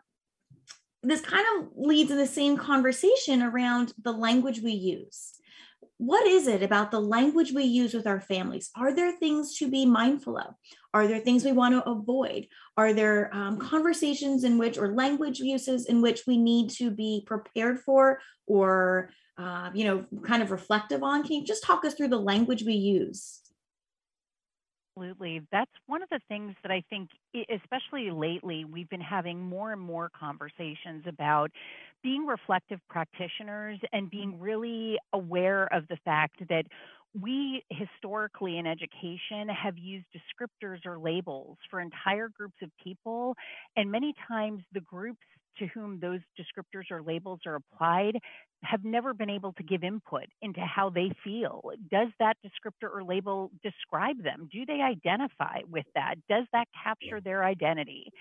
this 1.03 1.21
kind 1.21 1.45
of 1.57 1.69
leads 1.75 2.11
in 2.11 2.17
the 2.17 2.27
same 2.27 2.57
conversation 2.57 3.41
around 3.41 3.93
the 4.03 4.11
language 4.11 4.61
we 4.61 4.71
use. 4.71 5.33
What 5.97 6.25
is 6.25 6.47
it 6.47 6.63
about 6.63 6.89
the 6.89 6.99
language 6.99 7.51
we 7.51 7.63
use 7.63 7.93
with 7.93 8.07
our 8.07 8.19
families? 8.19 8.71
Are 8.75 8.93
there 8.93 9.11
things 9.17 9.57
to 9.57 9.69
be 9.69 9.85
mindful 9.85 10.37
of? 10.37 10.55
Are 10.93 11.07
there 11.07 11.19
things 11.19 11.45
we 11.45 11.51
want 11.51 11.75
to 11.75 11.89
avoid? 11.89 12.47
Are 12.75 12.93
there 12.93 13.29
um, 13.33 13.57
conversations 13.57 14.43
in 14.43 14.57
which, 14.57 14.77
or 14.79 14.95
language 14.95 15.39
uses 15.39 15.85
in 15.85 16.01
which 16.01 16.25
we 16.25 16.37
need 16.37 16.71
to 16.71 16.89
be 16.89 17.23
prepared 17.27 17.81
for 17.81 18.19
or, 18.47 19.11
uh, 19.37 19.69
you 19.75 19.85
know, 19.85 20.05
kind 20.23 20.41
of 20.41 20.49
reflective 20.49 21.03
on? 21.03 21.23
Can 21.23 21.33
you 21.33 21.45
just 21.45 21.63
talk 21.63 21.85
us 21.85 21.93
through 21.93 22.09
the 22.09 22.19
language 22.19 22.63
we 22.63 22.73
use? 22.73 23.40
Absolutely. 24.97 25.41
That's 25.51 25.71
one 25.87 26.03
of 26.03 26.09
the 26.09 26.19
things 26.27 26.53
that 26.63 26.71
I 26.71 26.83
think, 26.89 27.09
especially 27.49 28.11
lately, 28.11 28.65
we've 28.65 28.89
been 28.89 28.99
having 29.01 29.39
more 29.41 29.71
and 29.71 29.81
more 29.81 30.09
conversations 30.17 31.05
about 31.07 31.49
being 32.03 32.25
reflective 32.25 32.79
practitioners 32.89 33.79
and 33.93 34.09
being 34.09 34.39
really 34.39 34.97
aware 35.13 35.71
of 35.73 35.87
the 35.87 35.97
fact 36.03 36.41
that 36.49 36.65
we 37.19 37.63
historically 37.69 38.57
in 38.57 38.65
education 38.67 39.47
have 39.49 39.77
used 39.77 40.05
descriptors 40.13 40.85
or 40.85 40.97
labels 40.99 41.57
for 41.69 41.79
entire 41.79 42.29
groups 42.29 42.55
of 42.61 42.69
people. 42.83 43.35
And 43.77 43.91
many 43.91 44.13
times 44.27 44.61
the 44.73 44.81
groups 44.81 45.19
to 45.59 45.67
whom 45.67 45.99
those 45.99 46.19
descriptors 46.39 46.91
or 46.91 47.01
labels 47.01 47.39
are 47.45 47.55
applied 47.55 48.17
have 48.63 48.83
never 48.83 49.13
been 49.13 49.29
able 49.29 49.53
to 49.53 49.63
give 49.63 49.83
input 49.83 50.25
into 50.41 50.61
how 50.61 50.89
they 50.89 51.11
feel. 51.23 51.71
Does 51.89 52.09
that 52.19 52.37
descriptor 52.45 52.93
or 52.93 53.03
label 53.03 53.51
describe 53.63 54.21
them? 54.23 54.49
Do 54.51 54.65
they 54.65 54.81
identify 54.81 55.61
with 55.69 55.85
that? 55.95 56.15
Does 56.29 56.45
that 56.53 56.67
capture 56.83 57.19
their 57.21 57.43
identity? 57.43 58.11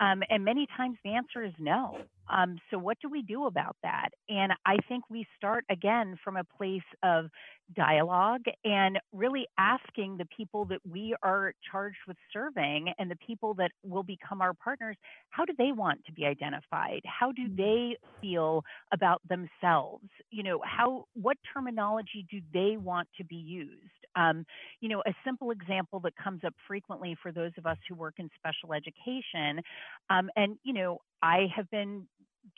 Um, 0.00 0.22
and 0.30 0.44
many 0.44 0.66
times 0.76 0.96
the 1.04 1.14
answer 1.14 1.44
is 1.44 1.52
no. 1.58 1.98
Um, 2.30 2.58
so, 2.70 2.78
what 2.78 2.98
do 3.00 3.08
we 3.08 3.22
do 3.22 3.46
about 3.46 3.76
that? 3.82 4.10
And 4.28 4.52
I 4.66 4.76
think 4.88 5.04
we 5.10 5.26
start 5.36 5.64
again 5.70 6.18
from 6.22 6.36
a 6.36 6.44
place 6.44 6.82
of 7.02 7.30
dialogue 7.76 8.44
and 8.64 8.98
really 9.12 9.46
asking 9.58 10.16
the 10.16 10.26
people 10.34 10.64
that 10.64 10.80
we 10.90 11.14
are 11.22 11.52
charged 11.70 11.98
with 12.06 12.16
serving 12.32 12.92
and 12.98 13.10
the 13.10 13.16
people 13.16 13.52
that 13.54 13.70
will 13.84 14.02
become 14.02 14.40
our 14.40 14.54
partners 14.54 14.96
how 15.28 15.44
do 15.44 15.52
they 15.58 15.70
want 15.72 16.02
to 16.06 16.12
be 16.12 16.24
identified 16.24 17.00
how 17.04 17.30
do 17.30 17.42
mm-hmm. 17.42 17.56
they 17.56 17.96
feel 18.22 18.64
about 18.92 19.20
themselves 19.28 20.08
you 20.30 20.42
know 20.42 20.60
how 20.64 21.04
what 21.14 21.36
terminology 21.52 22.26
do 22.30 22.40
they 22.54 22.76
want 22.78 23.06
to 23.18 23.24
be 23.24 23.36
used 23.36 24.06
um, 24.18 24.44
you 24.80 24.88
know 24.88 25.02
a 25.06 25.14
simple 25.24 25.50
example 25.50 26.00
that 26.00 26.12
comes 26.16 26.42
up 26.44 26.54
frequently 26.66 27.16
for 27.22 27.32
those 27.32 27.52
of 27.58 27.66
us 27.66 27.78
who 27.88 27.94
work 27.94 28.14
in 28.18 28.28
special 28.36 28.74
education 28.74 29.62
um, 30.10 30.30
and 30.36 30.58
you 30.64 30.72
know 30.72 30.98
i 31.22 31.46
have 31.54 31.70
been 31.70 32.06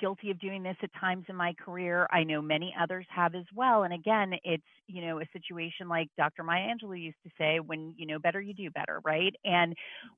guilty 0.00 0.30
of 0.30 0.38
doing 0.40 0.62
this 0.62 0.76
at 0.82 0.90
times 0.98 1.24
in 1.28 1.36
my 1.36 1.54
career. 1.54 2.06
I 2.10 2.24
know 2.24 2.40
many 2.42 2.74
others 2.80 3.06
have 3.14 3.34
as 3.34 3.44
well. 3.54 3.82
And 3.84 3.92
again, 3.92 4.34
it's, 4.44 4.62
you 4.86 5.02
know, 5.02 5.20
a 5.20 5.24
situation 5.32 5.88
like 5.88 6.08
Dr. 6.16 6.42
Maya 6.42 6.68
Angelou 6.68 7.00
used 7.00 7.18
to 7.24 7.30
say, 7.38 7.60
when 7.60 7.94
you 7.96 8.06
know 8.06 8.18
better, 8.18 8.40
you 8.40 8.54
do 8.54 8.70
better, 8.70 9.00
right? 9.04 9.34
And 9.44 9.74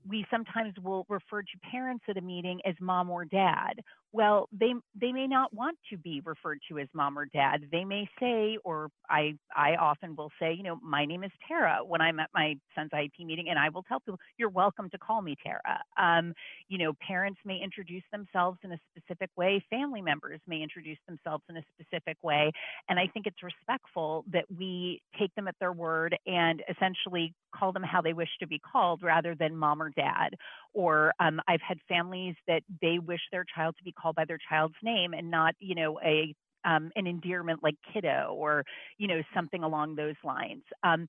we 0.09 0.25
sometimes 0.31 0.75
will 0.83 1.07
refer 1.09 1.42
to 1.42 1.71
parents 1.71 2.04
at 2.09 2.16
a 2.16 2.21
meeting 2.21 2.61
as 2.66 2.75
mom 2.81 3.11
or 3.11 3.25
dad, 3.25 3.81
well 4.12 4.49
they 4.52 4.73
they 5.00 5.11
may 5.12 5.26
not 5.26 5.52
want 5.52 5.76
to 5.90 5.97
be 5.97 6.21
referred 6.25 6.61
to 6.69 6.78
as 6.78 6.88
mom 6.95 7.19
or 7.19 7.26
dad 7.26 7.66
they 7.73 7.85
may 7.85 8.09
say 8.21 8.57
or 8.64 8.88
i 9.11 9.35
i 9.57 9.75
often 9.76 10.14
will 10.16 10.31
say 10.38 10.52
you 10.52 10.62
know 10.62 10.78
my 10.83 11.04
name 11.04 11.25
is 11.25 11.31
tara 11.49 11.78
when 11.87 12.00
i'm 12.00 12.21
at 12.21 12.28
my 12.35 12.54
son's 12.75 12.90
iep 12.90 13.11
meeting 13.19 13.49
and 13.49 13.59
i 13.59 13.69
will 13.71 13.83
tell 13.83 14.00
people 14.00 14.19
you're 14.38 14.49
welcome 14.50 14.88
to 14.90 14.99
call 14.99 15.23
me 15.23 15.35
tara 15.42 15.81
um, 15.97 16.33
you 16.69 16.78
know 16.78 16.92
parents 17.07 17.40
may 17.45 17.59
introduce 17.62 18.02
themselves 18.12 18.59
in 18.62 18.73
a 18.73 18.78
specific 18.95 19.31
way 19.37 19.51
family 19.71 20.02
members 20.02 20.40
may 20.47 20.62
introduce 20.62 20.99
themselves 21.09 21.42
in 21.49 21.56
a 21.56 21.62
specific 21.75 22.16
way 22.23 22.50
and 22.88 22.99
i 22.99 23.06
think 23.06 23.26
it's 23.26 23.42
respectful 23.42 24.25
that 24.32 24.44
we 24.56 25.00
take 25.18 25.35
them 25.35 25.49
at 25.49 25.54
their 25.61 25.73
word 25.73 26.16
and 26.26 26.62
essentially 26.68 27.35
call 27.54 27.73
them 27.73 27.82
how 27.82 28.00
they 28.00 28.12
wish 28.12 28.30
to 28.40 28.47
be 28.47 28.59
called 28.61 29.02
rather 29.02 29.35
than 29.35 29.56
mom 29.56 29.82
or 29.82 29.90
dad 29.90 30.30
or 30.73 31.12
um, 31.21 31.40
i've 31.49 31.61
had 31.61 31.78
families 31.88 32.35
that 32.47 32.62
they 32.80 32.99
wish 32.99 33.21
their 33.30 33.44
child 33.54 33.75
to 33.78 33.85
be 33.85 33.92
called 33.92 34.16
by 34.16 34.25
their 34.25 34.38
child's 34.49 34.75
name 34.82 35.14
and 35.14 35.30
not, 35.30 35.54
you 35.61 35.75
know, 35.75 35.99
a 36.04 36.35
um, 36.64 36.92
an 36.94 37.09
endearment 37.09 37.61
like 37.61 37.75
kiddo 37.92 38.37
or, 38.38 38.64
you 38.97 39.09
know, 39.09 39.21
something 39.35 39.64
along 39.64 39.97
those 39.97 40.14
lines. 40.23 40.62
Um, 40.85 41.09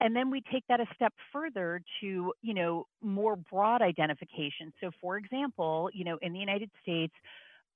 and 0.00 0.14
then 0.14 0.30
we 0.30 0.42
take 0.52 0.62
that 0.68 0.78
a 0.78 0.86
step 0.94 1.12
further 1.32 1.80
to, 2.00 2.32
you 2.40 2.54
know, 2.54 2.86
more 3.02 3.34
broad 3.34 3.82
identification. 3.82 4.72
So, 4.80 4.90
for 5.00 5.16
example, 5.16 5.90
you 5.92 6.04
know, 6.04 6.18
in 6.22 6.32
the 6.32 6.38
United 6.38 6.70
States, 6.82 7.12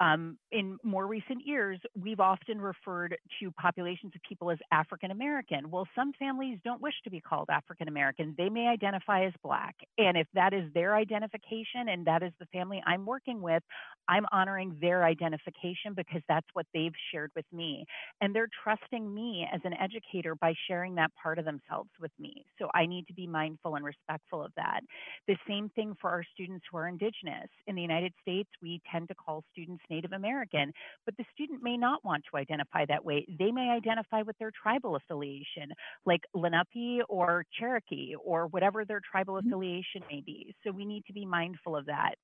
um, 0.00 0.36
in 0.52 0.78
more 0.82 1.06
recent 1.06 1.46
years, 1.46 1.78
we've 2.00 2.20
often 2.20 2.60
referred 2.60 3.16
to 3.40 3.50
populations 3.52 4.12
of 4.14 4.20
people 4.28 4.50
as 4.50 4.58
African 4.70 5.10
American. 5.10 5.70
Well, 5.70 5.88
some 5.94 6.12
families 6.18 6.58
don't 6.64 6.82
wish 6.82 6.94
to 7.04 7.10
be 7.10 7.20
called 7.20 7.48
African 7.50 7.88
American. 7.88 8.34
They 8.36 8.50
may 8.50 8.66
identify 8.66 9.24
as 9.24 9.32
Black. 9.42 9.74
And 9.96 10.16
if 10.16 10.26
that 10.34 10.52
is 10.52 10.64
their 10.74 10.94
identification 10.94 11.88
and 11.88 12.06
that 12.06 12.22
is 12.22 12.32
the 12.38 12.46
family 12.46 12.82
I'm 12.86 13.06
working 13.06 13.40
with, 13.40 13.62
I'm 14.08 14.26
honoring 14.32 14.76
their 14.80 15.04
identification 15.04 15.94
because 15.96 16.22
that's 16.28 16.46
what 16.52 16.66
they've 16.74 16.92
shared 17.12 17.30
with 17.34 17.46
me. 17.52 17.86
And 18.20 18.34
they're 18.34 18.48
trusting 18.62 19.14
me 19.14 19.48
as 19.52 19.60
an 19.64 19.72
educator 19.74 20.34
by 20.34 20.54
sharing 20.68 20.94
that 20.96 21.10
part 21.20 21.38
of 21.38 21.44
themselves 21.44 21.90
with 22.00 22.12
me. 22.18 22.44
So 22.58 22.68
I 22.74 22.84
need 22.86 23.06
to 23.06 23.14
be 23.14 23.26
mindful 23.26 23.76
and 23.76 23.84
respectful 23.84 24.44
of 24.44 24.52
that. 24.56 24.80
The 25.26 25.36
same 25.48 25.70
thing 25.70 25.96
for 26.00 26.10
our 26.10 26.22
students 26.34 26.66
who 26.70 26.76
are 26.76 26.88
Indigenous. 26.88 27.48
In 27.66 27.74
the 27.74 27.82
United 27.82 28.12
States, 28.20 28.50
we 28.62 28.80
tend 28.92 29.08
to 29.08 29.14
call 29.14 29.42
students 29.52 29.82
Native 29.90 30.12
American, 30.12 30.72
but 31.04 31.16
the 31.16 31.24
student 31.34 31.62
may 31.62 31.76
not 31.76 32.04
want 32.04 32.24
to 32.30 32.36
identify 32.36 32.84
that 32.86 33.04
way. 33.04 33.26
They 33.38 33.50
may 33.50 33.70
identify 33.70 34.22
with 34.22 34.36
their 34.38 34.50
tribal 34.50 34.96
affiliation, 34.96 35.72
like 36.04 36.22
Lenape 36.34 37.02
or 37.08 37.44
Cherokee 37.58 38.14
or 38.22 38.46
whatever 38.48 38.84
their 38.84 39.00
tribal 39.10 39.34
mm-hmm. 39.34 39.48
affiliation 39.48 40.02
may 40.10 40.22
be. 40.24 40.54
So 40.64 40.72
we 40.72 40.84
need 40.84 41.04
to 41.06 41.12
be 41.12 41.24
mindful 41.24 41.76
of 41.76 41.86
that 41.86 42.14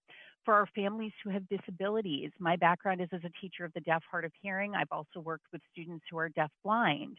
for 0.45 0.55
our 0.55 0.67
families 0.75 1.13
who 1.23 1.31
have 1.31 1.49
disabilities. 1.49 2.31
My 2.39 2.57
background 2.57 3.01
is 3.01 3.09
as 3.13 3.21
a 3.25 3.41
teacher 3.41 3.65
of 3.65 3.73
the 3.75 3.81
deaf, 3.81 4.03
hard 4.11 4.25
of 4.25 4.33
hearing. 4.41 4.75
I've 4.75 4.91
also 4.91 5.21
worked 5.21 5.47
with 5.53 5.63
students 5.73 6.05
who 6.11 6.19
are 6.19 6.29
deaf 6.29 6.51
blind. 6.65 7.19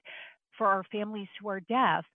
For 0.57 0.67
our 0.67 0.83
families 0.91 1.29
who 1.41 1.49
are 1.49 1.61
deaf, 1.61 2.05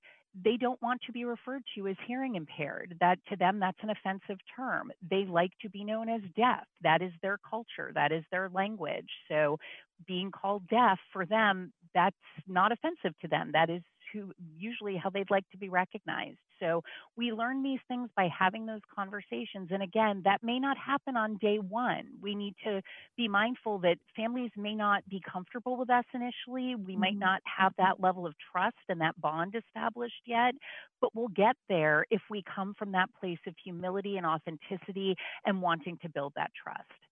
they 0.44 0.56
don't 0.56 0.80
want 0.82 1.00
to 1.06 1.12
be 1.12 1.24
referred 1.24 1.62
to 1.74 1.88
as 1.88 1.96
hearing 2.06 2.36
impaired. 2.36 2.96
That 3.00 3.18
to 3.30 3.36
them, 3.36 3.58
that's 3.58 3.78
an 3.82 3.90
offensive 3.90 4.38
term. 4.54 4.92
They 5.08 5.24
like 5.24 5.52
to 5.62 5.70
be 5.70 5.84
known 5.84 6.08
as 6.08 6.20
deaf. 6.36 6.64
That 6.82 7.02
is 7.02 7.12
their 7.22 7.38
culture. 7.48 7.92
That 7.94 8.12
is 8.12 8.24
their 8.30 8.50
language. 8.52 9.08
So 9.28 9.58
being 10.06 10.30
called 10.30 10.68
deaf 10.68 10.98
for 11.12 11.26
them, 11.26 11.72
that's 11.94 12.16
not 12.46 12.72
offensive 12.72 13.18
to 13.20 13.28
them. 13.28 13.50
That 13.52 13.70
is 13.70 13.82
who 14.12 14.32
usually 14.56 14.96
how 14.96 15.10
they'd 15.10 15.30
like 15.30 15.48
to 15.50 15.58
be 15.58 15.68
recognized. 15.68 16.38
So 16.60 16.82
we 17.16 17.32
learn 17.32 17.62
these 17.62 17.78
things 17.88 18.10
by 18.16 18.28
having 18.36 18.66
those 18.66 18.80
conversations. 18.94 19.68
And 19.70 19.82
again, 19.82 20.22
that 20.24 20.42
may 20.42 20.58
not 20.58 20.76
happen 20.76 21.16
on 21.16 21.36
day 21.36 21.58
one. 21.58 22.06
We 22.20 22.34
need 22.34 22.54
to 22.64 22.82
be 23.16 23.28
mindful 23.28 23.78
that 23.80 23.98
families 24.16 24.50
may 24.56 24.74
not 24.74 25.08
be 25.08 25.20
comfortable 25.30 25.76
with 25.76 25.90
us 25.90 26.04
initially. 26.12 26.74
We 26.74 26.96
might 26.96 27.12
mm-hmm. 27.12 27.20
not 27.20 27.42
have 27.44 27.72
that 27.78 28.00
level 28.00 28.26
of 28.26 28.34
trust 28.52 28.76
and 28.88 29.00
that 29.00 29.20
bond 29.20 29.54
established 29.54 30.22
yet, 30.26 30.54
but 31.00 31.14
we'll 31.14 31.28
get 31.28 31.56
there 31.68 32.04
if 32.10 32.22
we 32.30 32.42
come 32.54 32.74
from 32.78 32.92
that 32.92 33.08
place 33.20 33.38
of 33.46 33.54
humility 33.62 34.16
and 34.16 34.26
authenticity 34.26 35.16
and 35.44 35.62
wanting 35.62 35.98
to 36.02 36.08
build 36.08 36.32
that 36.36 36.50
trust 36.60 37.07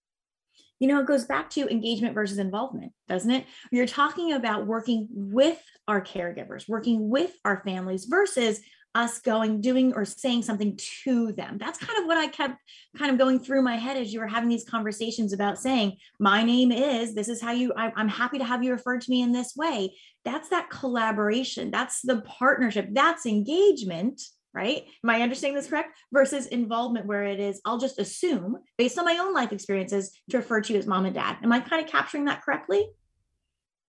you 0.79 0.89
know, 0.89 1.01
it 1.01 1.07
goes 1.07 1.25
back 1.25 1.51
to 1.51 1.69
engagement 1.69 2.15
versus 2.15 2.39
involvement, 2.39 2.93
doesn't 3.09 3.31
it? 3.31 3.47
You're 3.71 3.87
talking 3.87 4.33
about 4.33 4.67
working 4.67 5.09
with 5.11 5.63
our 5.89 6.01
caregivers, 6.01 6.69
working 6.69 7.09
with 7.09 7.33
our 7.45 7.63
families 7.65 8.05
versus 8.05 8.61
us 8.97 9.21
going, 9.21 9.61
doing, 9.61 9.93
or 9.95 10.07
saying 10.07 10.43
something 10.43 10.79
to 11.05 11.31
them. 11.33 11.59
That's 11.59 11.79
kind 11.79 11.99
of 11.99 12.07
what 12.07 12.17
I 12.17 12.29
kept 12.29 12.57
kind 12.97 13.11
of 13.11 13.19
going 13.19 13.39
through 13.39 13.61
my 13.61 13.77
head 13.77 13.99
as 13.99 14.13
you 14.13 14.21
were 14.21 14.27
having 14.27 14.49
these 14.49 14.65
conversations 14.65 15.35
about 15.35 15.59
saying, 15.59 15.99
My 16.19 16.43
name 16.43 16.73
is, 16.73 17.15
this 17.15 17.29
is 17.29 17.41
how 17.41 17.53
you, 17.53 17.75
I, 17.77 17.93
I'm 17.95 18.09
happy 18.09 18.39
to 18.39 18.45
have 18.45 18.65
you 18.65 18.73
referred 18.73 19.03
to 19.03 19.11
me 19.11 19.21
in 19.21 19.33
this 19.33 19.55
way. 19.55 19.95
That's 20.25 20.49
that 20.49 20.71
collaboration. 20.71 21.71
That's 21.71 22.01
the 22.01 22.23
partnership. 22.23 22.89
That's 22.93 23.27
engagement 23.27 24.23
right? 24.57 24.85
Am 25.05 25.11
I 25.11 25.21
understanding 25.21 25.57
this 25.57 25.69
correct? 25.69 25.97
Versus 26.13 26.47
involvement, 26.47 27.07
where 27.07 27.25
it 27.25 27.39
is, 27.39 27.61
I'll 27.65 27.79
just 27.79 27.99
assume 27.99 28.57
based 28.79 28.99
on 28.99 29.05
my 29.05 29.19
own 29.19 29.35
life 29.35 29.53
experiences 29.53 30.19
to 30.31 30.39
refer 30.39 30.63
to 30.63 30.73
you 30.73 30.79
as 30.79 30.87
mom 30.87 31.05
and 31.05 31.15
dad. 31.15 31.37
Am 31.43 31.53
I 31.53 31.61
kind 31.61 31.85
of 31.85 31.91
capturing 31.91 32.25
that 32.25 32.43
correctly? 32.43 32.89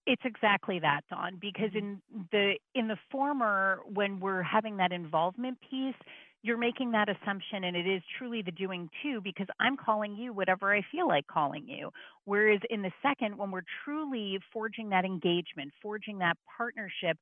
It's 0.06 0.22
exactly 0.26 0.80
that, 0.80 1.02
Dawn, 1.10 1.38
because 1.40 1.72
mm-hmm. 1.72 1.78
in 1.78 2.02
the 2.32 2.54
in 2.76 2.88
the 2.88 2.98
former, 3.10 3.80
when 3.94 4.20
we're 4.20 4.44
having 4.44 4.78
that 4.78 4.92
involvement 4.92 5.58
piece, 5.70 5.96
you're 6.44 6.58
making 6.58 6.92
that 6.92 7.10
assumption 7.10 7.64
and 7.64 7.76
it 7.76 7.88
is 7.88 8.02
truly 8.18 8.42
the 8.42 8.52
doing 8.52 8.90
too 9.02 9.20
because 9.22 9.48
I'm 9.60 9.76
calling 9.76 10.16
you 10.16 10.34
whatever 10.34 10.74
I 10.74 10.82
feel 10.92 11.08
like 11.08 11.28
calling 11.28 11.68
you. 11.68 11.90
Whereas 12.26 12.60
in 12.70 12.82
the 12.82 12.92
second, 13.02 13.38
when 13.38 13.52
we're 13.52 13.68
truly 13.84 14.40
forging 14.54 14.90
that 14.90 15.04
engagement, 15.04 15.74
forging 15.82 16.20
that 16.20 16.38
partnership, 16.58 17.18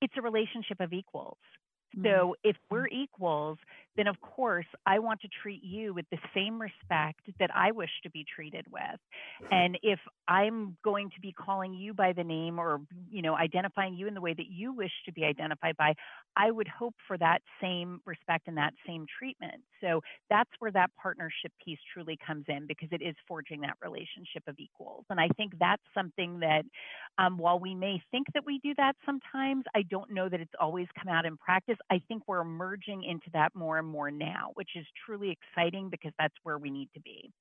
it's 0.00 0.14
a 0.16 0.22
relationship 0.22 0.80
of 0.80 0.92
equals. 0.92 1.38
Mm-hmm. 1.96 2.06
So 2.06 2.36
if 2.44 2.56
we're 2.70 2.88
equals, 2.88 3.58
then 3.98 4.06
of 4.06 4.18
course 4.20 4.66
I 4.86 5.00
want 5.00 5.20
to 5.22 5.28
treat 5.42 5.62
you 5.62 5.92
with 5.92 6.06
the 6.10 6.18
same 6.34 6.60
respect 6.60 7.20
that 7.38 7.50
I 7.54 7.72
wish 7.72 7.90
to 8.04 8.10
be 8.10 8.24
treated 8.24 8.64
with. 8.70 8.80
And 9.50 9.78
if 9.82 9.98
I'm 10.28 10.76
going 10.84 11.10
to 11.10 11.20
be 11.20 11.32
calling 11.32 11.72
you 11.72 11.94
by 11.94 12.12
the 12.12 12.22
name 12.22 12.58
or 12.58 12.80
you 13.10 13.22
know 13.22 13.34
identifying 13.34 13.94
you 13.94 14.06
in 14.06 14.14
the 14.14 14.20
way 14.20 14.34
that 14.34 14.46
you 14.48 14.72
wish 14.72 14.92
to 15.06 15.12
be 15.12 15.24
identified 15.24 15.76
by, 15.76 15.94
I 16.36 16.50
would 16.50 16.68
hope 16.68 16.94
for 17.06 17.18
that 17.18 17.40
same 17.60 18.00
respect 18.04 18.46
and 18.46 18.56
that 18.56 18.72
same 18.86 19.06
treatment. 19.18 19.62
So 19.80 20.00
that's 20.30 20.50
where 20.60 20.70
that 20.72 20.90
partnership 21.00 21.52
piece 21.64 21.78
truly 21.92 22.18
comes 22.24 22.44
in 22.48 22.66
because 22.66 22.88
it 22.92 23.02
is 23.02 23.16
forging 23.26 23.60
that 23.62 23.76
relationship 23.82 24.44
of 24.46 24.54
equals. 24.58 25.04
And 25.10 25.18
I 25.18 25.28
think 25.36 25.52
that's 25.58 25.82
something 25.94 26.40
that 26.40 26.62
um, 27.18 27.38
while 27.38 27.58
we 27.58 27.74
may 27.74 28.00
think 28.10 28.28
that 28.34 28.44
we 28.46 28.60
do 28.62 28.74
that 28.76 28.94
sometimes, 29.04 29.64
I 29.74 29.82
don't 29.82 30.12
know 30.12 30.28
that 30.28 30.40
it's 30.40 30.52
always 30.60 30.86
come 30.98 31.12
out 31.12 31.26
in 31.26 31.36
practice. 31.36 31.76
I 31.90 32.00
think 32.06 32.22
we're 32.26 32.40
emerging 32.40 33.02
into 33.04 33.26
that 33.32 33.54
more 33.54 33.78
and 33.78 33.87
more 33.88 34.10
now, 34.10 34.50
which 34.54 34.70
is 34.76 34.86
truly 35.04 35.30
exciting 35.30 35.88
because 35.90 36.12
that's 36.18 36.34
where 36.42 36.58
we 36.58 36.70
need 36.70 36.88
to 36.94 37.00
be. 37.00 37.32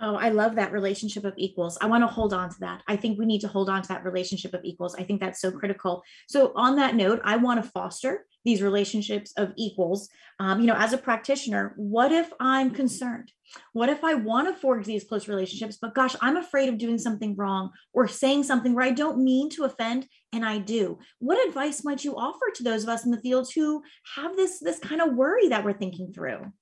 Oh, 0.00 0.14
I 0.14 0.28
love 0.28 0.54
that 0.54 0.72
relationship 0.72 1.24
of 1.24 1.34
equals. 1.36 1.76
I 1.80 1.86
want 1.86 2.02
to 2.02 2.06
hold 2.06 2.32
on 2.32 2.50
to 2.50 2.56
that. 2.60 2.82
I 2.86 2.94
think 2.94 3.18
we 3.18 3.26
need 3.26 3.40
to 3.40 3.48
hold 3.48 3.68
on 3.68 3.82
to 3.82 3.88
that 3.88 4.04
relationship 4.04 4.54
of 4.54 4.64
equals. 4.64 4.94
I 4.94 5.02
think 5.02 5.20
that's 5.20 5.40
so 5.40 5.50
critical. 5.50 6.04
So, 6.28 6.52
on 6.54 6.76
that 6.76 6.94
note, 6.94 7.20
I 7.24 7.36
want 7.36 7.62
to 7.62 7.68
foster 7.68 8.24
these 8.44 8.62
relationships 8.62 9.32
of 9.36 9.52
equals. 9.56 10.08
Um, 10.38 10.60
you 10.60 10.66
know, 10.66 10.76
as 10.76 10.92
a 10.92 10.98
practitioner, 10.98 11.74
what 11.76 12.12
if 12.12 12.32
I'm 12.38 12.70
concerned? 12.70 13.32
What 13.72 13.88
if 13.88 14.04
I 14.04 14.14
want 14.14 14.46
to 14.46 14.60
forge 14.60 14.86
these 14.86 15.02
close 15.02 15.26
relationships, 15.26 15.78
but 15.80 15.94
gosh, 15.94 16.14
I'm 16.20 16.36
afraid 16.36 16.68
of 16.68 16.78
doing 16.78 16.98
something 16.98 17.34
wrong 17.34 17.70
or 17.92 18.06
saying 18.06 18.44
something 18.44 18.74
where 18.74 18.84
I 18.84 18.92
don't 18.92 19.24
mean 19.24 19.50
to 19.50 19.64
offend 19.64 20.06
and 20.32 20.44
I 20.44 20.58
do? 20.58 20.98
What 21.18 21.44
advice 21.48 21.82
might 21.82 22.04
you 22.04 22.16
offer 22.16 22.46
to 22.54 22.62
those 22.62 22.84
of 22.84 22.88
us 22.88 23.04
in 23.04 23.10
the 23.10 23.20
field 23.20 23.48
who 23.52 23.82
have 24.14 24.36
this 24.36 24.60
this 24.60 24.78
kind 24.78 25.00
of 25.00 25.14
worry 25.14 25.48
that 25.48 25.64
we're 25.64 25.72
thinking 25.72 26.12
through? 26.12 26.52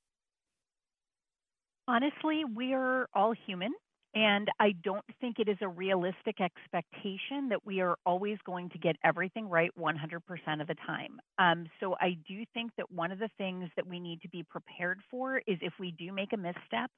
Honestly, 1.89 2.45
we 2.45 2.75
are 2.75 3.09
all 3.15 3.33
human. 3.47 3.73
And 4.15 4.49
I 4.59 4.73
don't 4.83 5.05
think 5.21 5.39
it 5.39 5.47
is 5.47 5.59
a 5.61 5.69
realistic 5.69 6.41
expectation 6.41 7.51
that 7.51 7.67
we 7.67 7.81
are 7.83 7.99
always 8.07 8.39
going 8.47 8.71
to 8.71 8.79
get 8.79 8.97
everything 9.05 9.47
right 9.47 9.71
100% 9.79 10.61
of 10.61 10.67
the 10.67 10.75
time. 10.87 11.21
Um, 11.39 11.67
so 11.81 11.97
I 12.01 12.17
do 12.27 12.43
think 12.55 12.71
that 12.79 12.91
one 12.91 13.13
of 13.13 13.19
the 13.19 13.29
things 13.37 13.69
that 13.77 13.87
we 13.87 14.01
need 14.01 14.23
to 14.23 14.29
be 14.31 14.43
prepared 14.43 15.01
for 15.11 15.43
is 15.47 15.59
if 15.61 15.75
we 15.79 15.91
do 15.91 16.13
make 16.13 16.33
a 16.33 16.39
misstep 16.39 16.91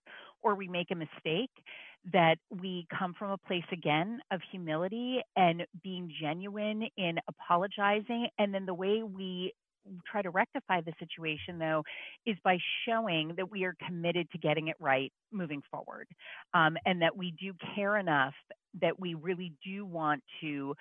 or 0.43 0.55
we 0.55 0.69
make 0.69 0.93
a 0.93 0.95
mistake, 0.95 1.51
that 2.13 2.37
we 2.51 2.87
come 2.97 3.15
from 3.19 3.33
a 3.33 3.39
place 3.39 3.65
again 3.73 4.21
of 4.31 4.41
humility 4.53 5.21
and 5.35 5.67
being 5.83 6.13
genuine 6.23 6.85
in 6.97 7.19
apologizing. 7.27 8.29
And 8.39 8.55
then 8.55 8.65
the 8.65 8.75
way 8.75 9.03
we 9.03 9.53
try 10.11 10.23
to 10.23 10.31
rectify 10.31 10.81
the 10.81 10.93
situation, 10.99 11.59
though, 11.59 11.85
is 12.27 12.37
by 12.45 12.59
showing 12.87 13.35
that 13.37 13.51
we 13.51 13.65
are 13.65 13.75
committed 13.87 14.31
to 14.33 14.39
getting 14.39 14.69
it 14.69 14.77
right 14.81 15.13
moving 15.33 15.63
forward 15.71 16.09
um, 16.55 16.77
and 16.87 17.03
that 17.03 17.17
we 17.17 17.35
do 17.41 17.53
care 17.75 17.97
enough 17.97 18.35
that 18.81 18.99
we 18.99 19.15
really 19.15 19.53
do 19.65 19.85
want 19.85 20.23
to 20.41 20.75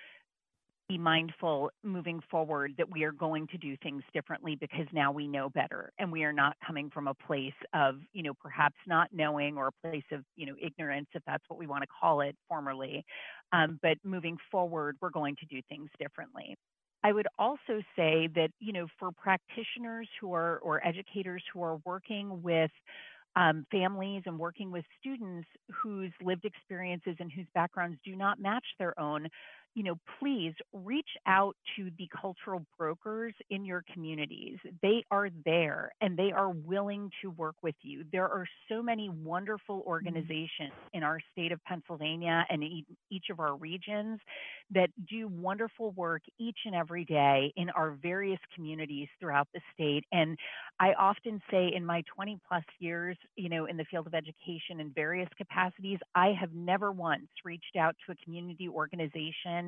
be 0.88 0.98
mindful 0.98 1.70
moving 1.84 2.22
forward 2.32 2.74
that 2.78 2.89
we 2.89 3.04
are 3.04 3.12
going 3.12 3.46
to 3.48 3.58
do 3.58 3.76
things 3.84 4.04
differently 4.13 4.56
because 4.56 4.86
now 4.93 5.12
we 5.12 5.28
know 5.28 5.50
better 5.50 5.91
and 6.00 6.10
we 6.10 6.24
are 6.24 6.32
not 6.32 6.56
coming 6.65 6.89
from 6.89 7.08
a 7.08 7.13
place 7.13 7.54
of 7.74 7.96
you 8.13 8.24
know 8.24 8.34
perhaps 8.34 8.76
not 8.88 9.10
knowing 9.12 9.58
or 9.58 9.67
a 9.67 9.88
place 9.88 10.06
of 10.12 10.24
you 10.38 10.46
know 10.46 10.56
ignorance 10.62 11.08
if 11.13 11.22
that's 11.28 11.43
what 11.50 11.60
we 11.60 11.67
want 11.67 11.84
to 11.84 11.88
call 12.00 12.22
it 12.22 12.36
formerly 12.48 13.04
um, 13.52 13.78
but 13.82 13.98
moving 14.04 14.38
forward 14.50 14.96
we're 15.02 15.10
going 15.10 15.36
to 15.36 15.46
do 15.48 15.62
things 15.67 15.89
differently 16.00 16.56
I 17.08 17.13
would 17.13 17.28
also 17.39 17.82
say 17.96 18.28
that, 18.36 18.50
you 18.60 18.74
know, 18.74 18.88
for 19.00 19.13
practitioners 19.13 20.10
who 20.20 20.34
are, 20.34 20.58
or 20.58 20.86
educators 20.86 21.41
who 21.54 21.63
are 21.63 21.78
working 21.86 22.41
with 22.41 22.70
um, 23.38 23.65
families 23.72 24.24
and 24.26 24.38
working 24.38 24.72
with 24.72 24.84
students 25.00 25.48
whose 25.72 26.12
lived 26.22 26.43
experiences 26.43 27.15
and 27.22 27.32
whose 27.32 27.46
backgrounds 27.56 27.98
do 28.04 28.13
not 28.17 28.41
match 28.41 28.65
their 28.78 29.00
own, 29.00 29.30
you 29.78 29.84
know, 29.84 30.00
please 30.20 30.56
reach 30.74 31.06
out 31.28 31.56
to 31.76 31.92
the 32.00 32.10
cultural 32.20 32.66
brokers 32.80 33.36
in 33.52 33.63
your 33.63 33.84
communities. 33.94 34.58
They 34.82 35.04
are 35.12 35.30
there 35.46 35.92
and 36.02 36.18
they 36.18 36.32
are 36.32 36.50
willing 36.50 37.12
to 37.22 37.30
work 37.30 37.54
with 37.62 37.76
you. 37.84 38.04
There 38.12 38.26
are 38.26 38.48
so 38.70 38.82
many 38.82 39.08
wonderful 39.10 39.82
mm-hmm. 39.82 39.88
organizations 39.88 40.72
in 40.96 41.04
our 41.04 41.20
state 41.32 41.52
of 41.52 41.63
Pennsylvania 41.63 42.44
and 42.50 42.63
in 42.63 42.86
each 43.12 43.26
of 43.30 43.40
our 43.40 43.56
regions 43.56 44.20
that 44.72 44.90
do 45.08 45.28
wonderful 45.28 45.92
work 45.92 46.24
each 46.40 46.58
and 46.66 46.74
every 46.74 47.06
day 47.06 47.54
in 47.56 47.70
our 47.70 47.92
various 48.02 48.40
communities 48.56 49.08
throughout 49.20 49.48
the 49.54 49.62
state. 49.76 50.06
And 50.12 50.40
I 50.80 50.94
often 50.94 51.40
say 51.52 51.72
in 51.76 51.86
my 51.86 52.04
20 52.16 52.40
plus 52.48 52.63
years, 52.80 53.16
you 53.36 53.50
know, 53.50 53.66
in 53.66 53.78
the 53.78 53.86
field 53.86 54.08
of 54.08 54.16
education 54.16 54.80
in 54.80 54.90
various 54.90 55.30
capacities, 55.38 56.00
I 56.16 56.34
have 56.40 56.54
never 56.56 56.92
once 56.92 57.28
reached 57.46 57.76
out 57.80 57.96
to 58.08 58.13
a 58.13 58.16
community 58.26 58.68
organization 58.68 59.67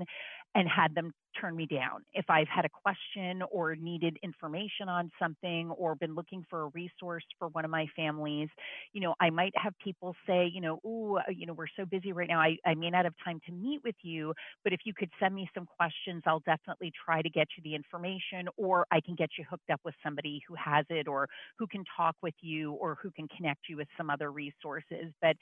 and 0.55 0.67
had 0.67 0.95
them 0.95 1.11
turn 1.39 1.55
me 1.55 1.65
down. 1.65 2.03
If 2.13 2.25
I've 2.29 2.47
had 2.47 2.65
a 2.65 2.69
question 2.69 3.43
or 3.51 3.75
needed 3.75 4.17
information 4.23 4.89
on 4.89 5.11
something 5.21 5.69
or 5.71 5.95
been 5.95 6.15
looking 6.15 6.43
for 6.49 6.63
a 6.63 6.67
resource 6.69 7.23
for 7.37 7.49
one 7.49 7.65
of 7.65 7.71
my 7.71 7.85
families, 7.95 8.49
you 8.93 9.01
know, 9.01 9.13
I 9.19 9.29
might 9.29 9.53
have 9.55 9.73
people 9.83 10.15
say, 10.27 10.49
you 10.51 10.59
know, 10.59 10.79
oh, 10.83 11.19
you 11.29 11.45
know, 11.45 11.53
we're 11.53 11.67
so 11.77 11.85
busy 11.85 12.13
right 12.13 12.27
now. 12.27 12.39
I, 12.39 12.57
I 12.65 12.73
may 12.73 12.89
not 12.89 13.05
have 13.05 13.13
time 13.23 13.39
to 13.45 13.51
meet 13.51 13.81
with 13.83 13.95
you, 14.01 14.33
but 14.63 14.73
if 14.73 14.81
you 14.85 14.93
could 14.93 15.09
send 15.19 15.35
me 15.35 15.49
some 15.53 15.65
questions, 15.65 16.23
I'll 16.25 16.41
definitely 16.41 16.91
try 17.05 17.21
to 17.21 17.29
get 17.29 17.47
you 17.55 17.63
the 17.63 17.75
information 17.75 18.49
or 18.57 18.85
I 18.91 18.99
can 19.01 19.15
get 19.15 19.29
you 19.37 19.45
hooked 19.49 19.69
up 19.71 19.81
with 19.85 19.95
somebody 20.03 20.41
who 20.47 20.55
has 20.55 20.85
it 20.89 21.07
or 21.07 21.27
who 21.57 21.67
can 21.67 21.83
talk 21.95 22.15
with 22.23 22.33
you 22.41 22.73
or 22.73 22.97
who 23.01 23.11
can 23.11 23.27
connect 23.35 23.69
you 23.69 23.77
with 23.77 23.87
some 23.97 24.09
other 24.09 24.31
resources. 24.31 25.13
But, 25.21 25.35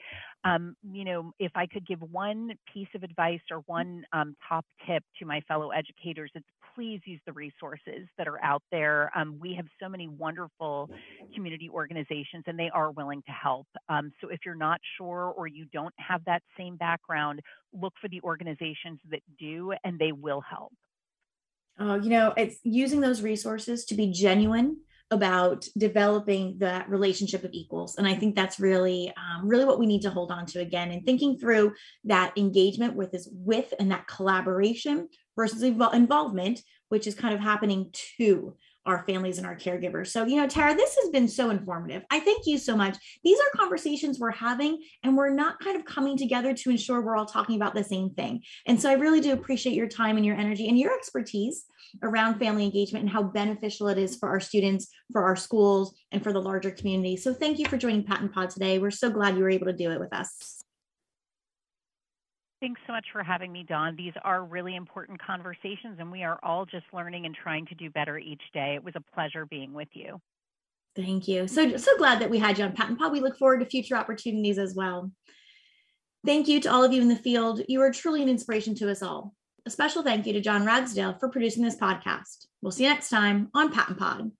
um, 0.44 0.76
you 0.82 1.04
know, 1.04 1.32
if 1.38 1.52
I 1.54 1.66
could 1.66 1.86
give 1.86 2.00
one 2.00 2.52
piece 2.72 2.88
of 2.94 3.02
advice 3.02 3.40
or 3.50 3.58
one 3.66 4.04
um, 4.12 4.36
top 4.46 4.64
tip 4.86 5.02
to 5.18 5.26
my 5.26 5.40
fellow 5.42 5.70
educators, 5.70 6.30
it's 6.34 6.46
please 6.78 7.00
use 7.06 7.20
the 7.26 7.32
resources 7.32 8.06
that 8.18 8.28
are 8.28 8.40
out 8.44 8.62
there. 8.70 9.10
Um, 9.16 9.36
we 9.40 9.52
have 9.54 9.66
so 9.82 9.88
many 9.88 10.06
wonderful 10.06 10.88
community 11.34 11.68
organizations 11.68 12.44
and 12.46 12.56
they 12.56 12.70
are 12.72 12.92
willing 12.92 13.20
to 13.22 13.32
help. 13.32 13.66
Um, 13.88 14.12
so 14.20 14.28
if 14.28 14.40
you're 14.46 14.54
not 14.54 14.80
sure 14.96 15.34
or 15.36 15.48
you 15.48 15.64
don't 15.72 15.94
have 15.98 16.24
that 16.26 16.40
same 16.56 16.76
background, 16.76 17.40
look 17.72 17.94
for 18.00 18.06
the 18.06 18.20
organizations 18.20 19.00
that 19.10 19.22
do 19.40 19.72
and 19.82 19.98
they 19.98 20.12
will 20.12 20.40
help. 20.40 20.72
Oh, 21.80 21.96
you 21.96 22.10
know, 22.10 22.32
it's 22.36 22.58
using 22.62 23.00
those 23.00 23.22
resources 23.22 23.84
to 23.86 23.96
be 23.96 24.12
genuine 24.12 24.76
about 25.10 25.66
developing 25.76 26.56
that 26.58 26.88
relationship 26.88 27.44
of 27.44 27.50
equals. 27.52 27.96
And 27.96 28.06
i 28.06 28.14
think 28.14 28.34
that's 28.34 28.60
really 28.60 29.12
um, 29.16 29.48
really 29.48 29.64
what 29.64 29.78
we 29.78 29.86
need 29.86 30.02
to 30.02 30.10
hold 30.10 30.30
on 30.30 30.46
to 30.46 30.60
again 30.60 30.90
and 30.90 31.04
thinking 31.04 31.38
through 31.38 31.72
that 32.04 32.32
engagement 32.36 32.94
with 32.94 33.14
is 33.14 33.28
with 33.32 33.72
and 33.78 33.90
that 33.90 34.06
collaboration 34.06 35.08
versus 35.36 35.62
involvement, 35.62 36.60
which 36.88 37.06
is 37.06 37.14
kind 37.14 37.34
of 37.34 37.40
happening 37.40 37.90
to 38.16 38.54
our 38.88 39.04
families 39.04 39.38
and 39.38 39.46
our 39.46 39.54
caregivers. 39.54 40.08
So, 40.08 40.24
you 40.24 40.36
know, 40.36 40.48
Tara, 40.48 40.74
this 40.74 40.96
has 41.02 41.10
been 41.10 41.28
so 41.28 41.50
informative. 41.50 42.02
I 42.10 42.20
thank 42.20 42.46
you 42.46 42.58
so 42.58 42.74
much. 42.74 42.96
These 43.22 43.38
are 43.38 43.58
conversations 43.58 44.18
we're 44.18 44.30
having, 44.30 44.82
and 45.04 45.16
we're 45.16 45.30
not 45.30 45.60
kind 45.60 45.76
of 45.76 45.84
coming 45.84 46.16
together 46.16 46.54
to 46.54 46.70
ensure 46.70 47.02
we're 47.02 47.16
all 47.16 47.26
talking 47.26 47.56
about 47.56 47.74
the 47.74 47.84
same 47.84 48.10
thing. 48.10 48.42
And 48.66 48.80
so 48.80 48.88
I 48.88 48.94
really 48.94 49.20
do 49.20 49.32
appreciate 49.32 49.74
your 49.74 49.88
time 49.88 50.16
and 50.16 50.24
your 50.24 50.36
energy 50.36 50.68
and 50.68 50.78
your 50.78 50.94
expertise 50.96 51.66
around 52.02 52.38
family 52.38 52.64
engagement 52.64 53.04
and 53.04 53.12
how 53.12 53.22
beneficial 53.22 53.88
it 53.88 53.98
is 53.98 54.16
for 54.16 54.28
our 54.28 54.40
students, 54.40 54.88
for 55.12 55.22
our 55.22 55.36
schools, 55.36 55.94
and 56.10 56.22
for 56.22 56.32
the 56.32 56.40
larger 56.40 56.70
community. 56.70 57.16
So 57.16 57.34
thank 57.34 57.58
you 57.58 57.66
for 57.66 57.76
joining 57.76 58.04
PaTTAN 58.04 58.32
Pod 58.32 58.50
today. 58.50 58.78
We're 58.78 58.90
so 58.90 59.10
glad 59.10 59.36
you 59.36 59.42
were 59.42 59.50
able 59.50 59.66
to 59.66 59.72
do 59.72 59.90
it 59.90 60.00
with 60.00 60.14
us. 60.14 60.57
Thanks 62.60 62.80
so 62.86 62.92
much 62.92 63.06
for 63.12 63.22
having 63.22 63.52
me, 63.52 63.62
Dawn. 63.62 63.94
These 63.96 64.14
are 64.24 64.44
really 64.44 64.74
important 64.74 65.22
conversations, 65.22 65.98
and 66.00 66.10
we 66.10 66.24
are 66.24 66.40
all 66.42 66.66
just 66.66 66.86
learning 66.92 67.24
and 67.24 67.34
trying 67.34 67.66
to 67.66 67.74
do 67.76 67.88
better 67.88 68.18
each 68.18 68.42
day. 68.52 68.74
It 68.74 68.82
was 68.82 68.94
a 68.96 69.14
pleasure 69.14 69.46
being 69.46 69.72
with 69.72 69.88
you. 69.92 70.20
Thank 70.96 71.28
you. 71.28 71.46
So, 71.46 71.76
so 71.76 71.96
glad 71.98 72.20
that 72.20 72.30
we 72.30 72.38
had 72.38 72.58
you 72.58 72.64
on 72.64 72.72
PaTTAN 72.72 72.98
Pod. 72.98 73.12
We 73.12 73.20
look 73.20 73.38
forward 73.38 73.60
to 73.60 73.66
future 73.66 73.94
opportunities 73.94 74.58
as 74.58 74.74
well. 74.74 75.12
Thank 76.26 76.48
you 76.48 76.60
to 76.62 76.72
all 76.72 76.82
of 76.82 76.92
you 76.92 77.00
in 77.00 77.08
the 77.08 77.14
field. 77.14 77.62
You 77.68 77.80
are 77.82 77.92
truly 77.92 78.22
an 78.22 78.28
inspiration 78.28 78.74
to 78.76 78.90
us 78.90 79.02
all. 79.02 79.34
A 79.64 79.70
special 79.70 80.02
thank 80.02 80.26
you 80.26 80.32
to 80.32 80.40
John 80.40 80.64
Ragsdale 80.64 81.16
for 81.20 81.28
producing 81.28 81.62
this 81.62 81.76
podcast. 81.76 82.46
We'll 82.60 82.72
see 82.72 82.84
you 82.84 82.90
next 82.90 83.10
time 83.10 83.50
on 83.54 83.72
PaTTAN 83.72 83.98
Pod. 83.98 84.32